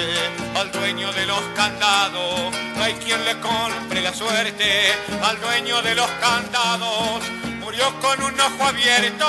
al 0.55 0.71
dueño 0.71 1.11
de 1.13 1.25
los 1.27 1.41
candados. 1.55 2.51
No 2.75 2.83
hay 2.83 2.93
quien 2.93 3.23
le 3.23 3.39
compre 3.39 4.01
la 4.01 4.13
suerte 4.13 4.93
al 5.21 5.39
dueño 5.39 5.81
de 5.83 5.93
los 5.93 6.09
candados. 6.21 7.42
Murió 7.73 7.99
con 8.01 8.23
un 8.23 8.39
ojo 8.39 8.65
abierto 8.65 9.25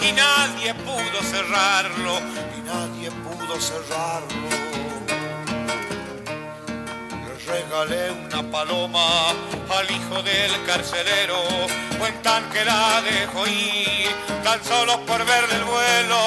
y 0.00 0.10
nadie 0.10 0.74
pudo 0.74 1.22
cerrarlo. 1.30 2.18
Y 2.56 2.60
nadie 2.62 3.08
pudo 3.12 3.60
cerrarlo. 3.60 4.48
Le 7.22 7.52
regalé 7.52 8.10
una 8.10 8.42
paloma 8.50 9.30
al 9.30 9.88
hijo 9.92 10.20
del 10.24 10.64
carcelero, 10.66 11.40
cuentan 11.96 12.50
que 12.50 12.64
la 12.64 13.00
dejó 13.02 13.46
ir 13.46 14.10
tan 14.42 14.64
solo 14.64 14.98
por 15.06 15.24
ver 15.24 15.44
el 15.52 15.62
vuelo. 15.62 16.18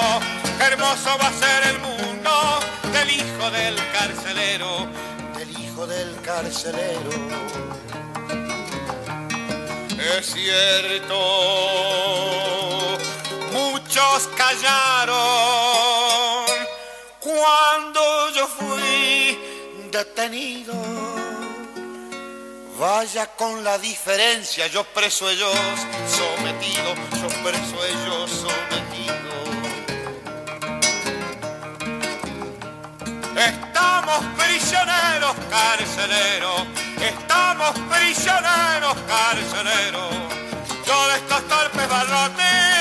Hermoso 0.61 1.18
va 1.22 1.28
a 1.28 1.34
ser 1.34 1.68
el 1.68 1.80
mundo 1.80 2.59
del 2.93 3.09
hijo 3.11 3.51
del 3.51 3.76
carcelero, 3.91 4.88
del 5.36 5.49
hijo 5.59 5.86
del 5.86 6.15
carcelero. 6.22 7.76
Es 9.99 10.25
cierto, 10.33 11.17
muchos 13.51 14.29
callaron 14.37 15.17
cuando 17.19 18.29
yo 18.29 18.47
fui 18.47 19.39
detenido. 19.91 20.73
Vaya 22.79 23.25
con 23.35 23.63
la 23.63 23.79
diferencia, 23.79 24.67
yo 24.67 24.83
preso 24.83 25.27
ellos 25.29 25.51
sometido, 26.07 26.93
yo 27.19 27.27
preso 27.43 27.85
ellos 27.85 28.29
sometido. 28.29 29.17
Estamos 33.35 34.25
prisioneros 34.37 35.35
carceleros, 35.49 36.61
estamos 37.07 37.71
prisioneros 37.89 38.95
carceleros. 39.07 40.13
Yo 40.85 41.07
de 41.09 41.15
estos 41.15 41.47
torpes 41.47 41.89
barrotes, 41.89 42.76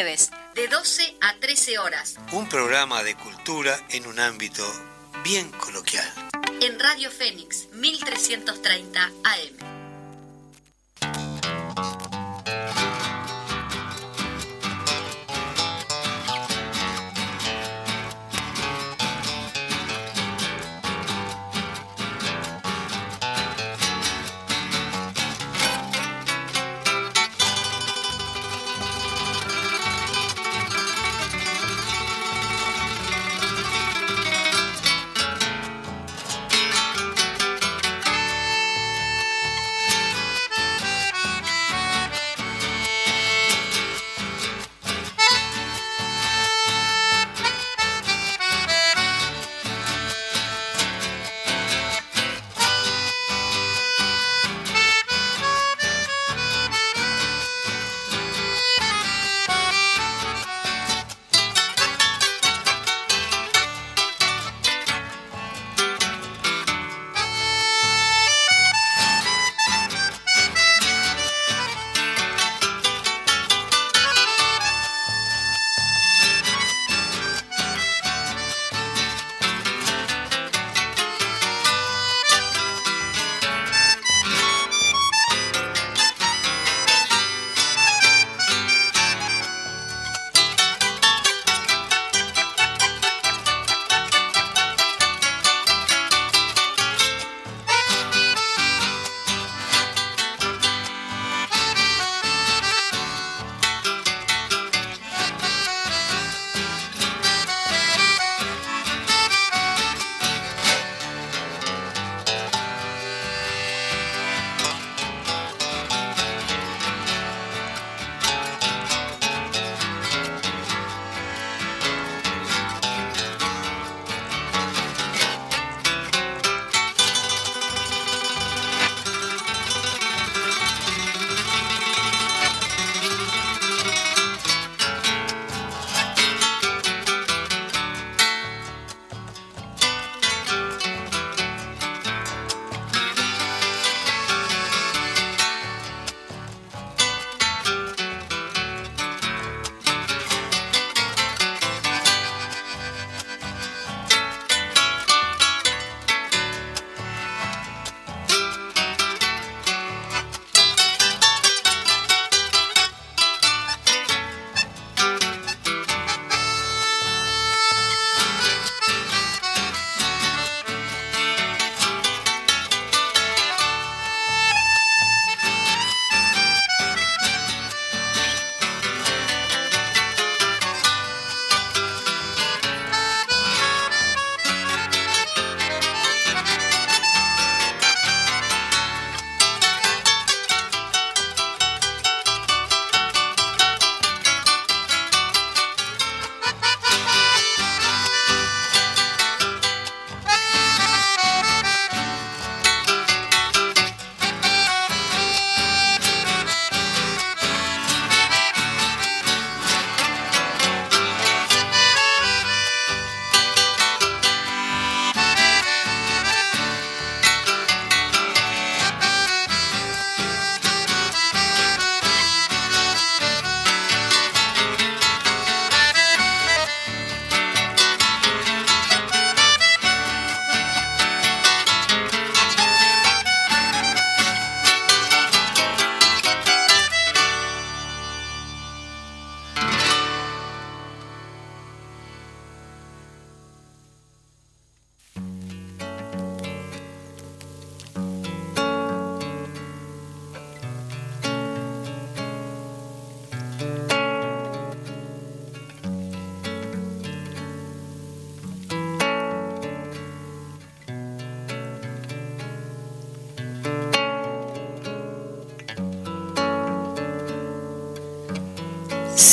jueves, 0.00 0.30
de 0.54 0.66
12 0.68 1.14
a 1.20 1.34
13 1.40 1.78
horas, 1.78 2.14
Un 2.32 2.48
programa 2.48 3.02
de 3.02 3.14
cultura 3.16 3.78
en 3.90 4.06
un 4.06 4.18
ámbito 4.18 4.64
bien 5.22 5.50
coloquial. 5.50 6.10
en 6.62 6.78
Radio 6.80 7.10
Fénix 7.10 7.68
1330 7.72 9.02
AM. 9.24 9.59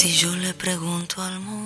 Si 0.07 0.13
yo 0.13 0.33
le 0.37 0.53
pregunto 0.53 1.21
al 1.21 1.37
mundo, 1.41 1.56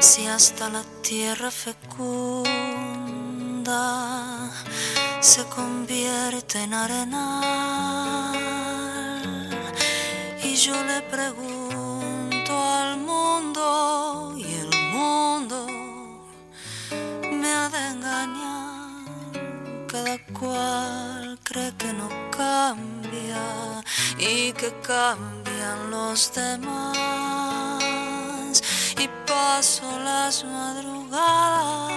Si 0.00 0.26
hasta 0.26 0.68
la 0.68 0.82
tierra 1.02 1.50
fecunda 1.50 2.42
se 5.20 5.44
convierte 5.44 6.62
en 6.62 6.74
arenal. 6.74 8.32
Y 10.42 10.56
yo 10.56 10.74
le 10.84 11.00
pregunto 11.02 12.52
al 12.52 12.98
mundo 12.98 14.34
y 14.36 14.54
el 14.54 14.70
mundo 14.92 15.66
me 17.30 17.52
ha 17.52 17.68
de 17.68 17.88
engañar. 17.88 19.86
Cada 19.86 20.18
cual 20.38 21.38
cree 21.44 21.72
que 21.76 21.92
no 21.92 22.08
cambia 22.30 23.71
y 24.22 24.52
que 24.52 24.72
cambian 24.82 25.90
los 25.90 26.32
demás. 26.32 27.82
Y 28.98 29.08
paso 29.26 29.98
las 29.98 30.44
madrugadas 30.44 31.92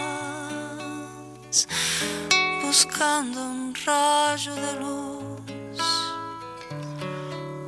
buscando 2.64 3.40
un 3.42 3.76
rayo 3.86 4.56
de 4.56 4.74
luz. 4.80 5.42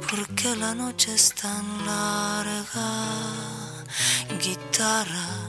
Porque 0.10 0.56
la 0.56 0.74
noche 0.74 1.14
es 1.14 1.34
tan 1.34 1.86
larga 1.86 2.90
guitarra 4.42 5.47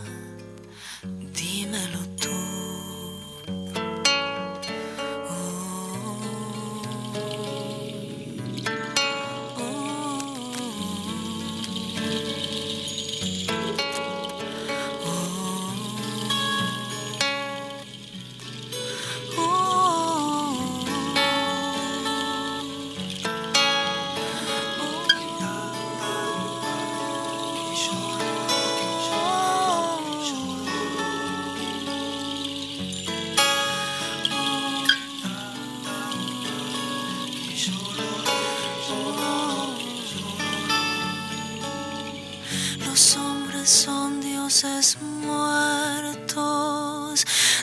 Los 42.99 43.14
hombres 43.16 43.70
son 43.70 44.20
dioses 44.20 44.99
muertos 45.01 46.34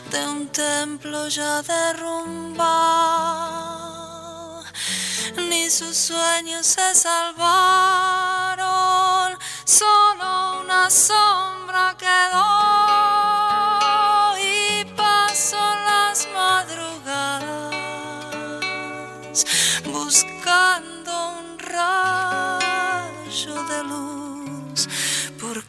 de 0.10 0.28
un 0.30 0.48
templo 0.48 1.28
ya 1.28 1.62
derrumbado. 1.62 2.64
Ni 5.50 5.70
sus 5.70 5.98
sueños 5.98 6.66
se 6.66 6.96
salvaron, 6.96 7.38
solo 9.66 10.62
una 10.62 10.90
sombra 10.90 11.98
quedó 11.98 12.46
y 14.40 14.86
pasó 14.96 15.58
las 15.58 16.30
madrugadas 16.34 17.66
buscando 19.84 21.12
un 21.40 21.60
rayo 21.60 23.64
de 23.66 23.84
luz 23.84 24.25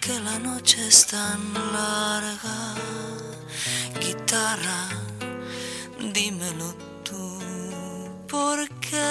porque 0.07 0.21
la 0.21 0.39
noche 0.39 0.87
es 0.87 1.07
tan 1.07 1.53
larga. 1.73 2.75
Guitarra, 4.01 4.89
dímelo 6.13 6.75
tú, 7.03 7.41
porque 8.29 9.03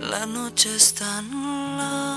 la 0.00 0.24
noche 0.26 0.74
es 0.74 0.94
tan 0.94 1.28
larga. 1.76 2.16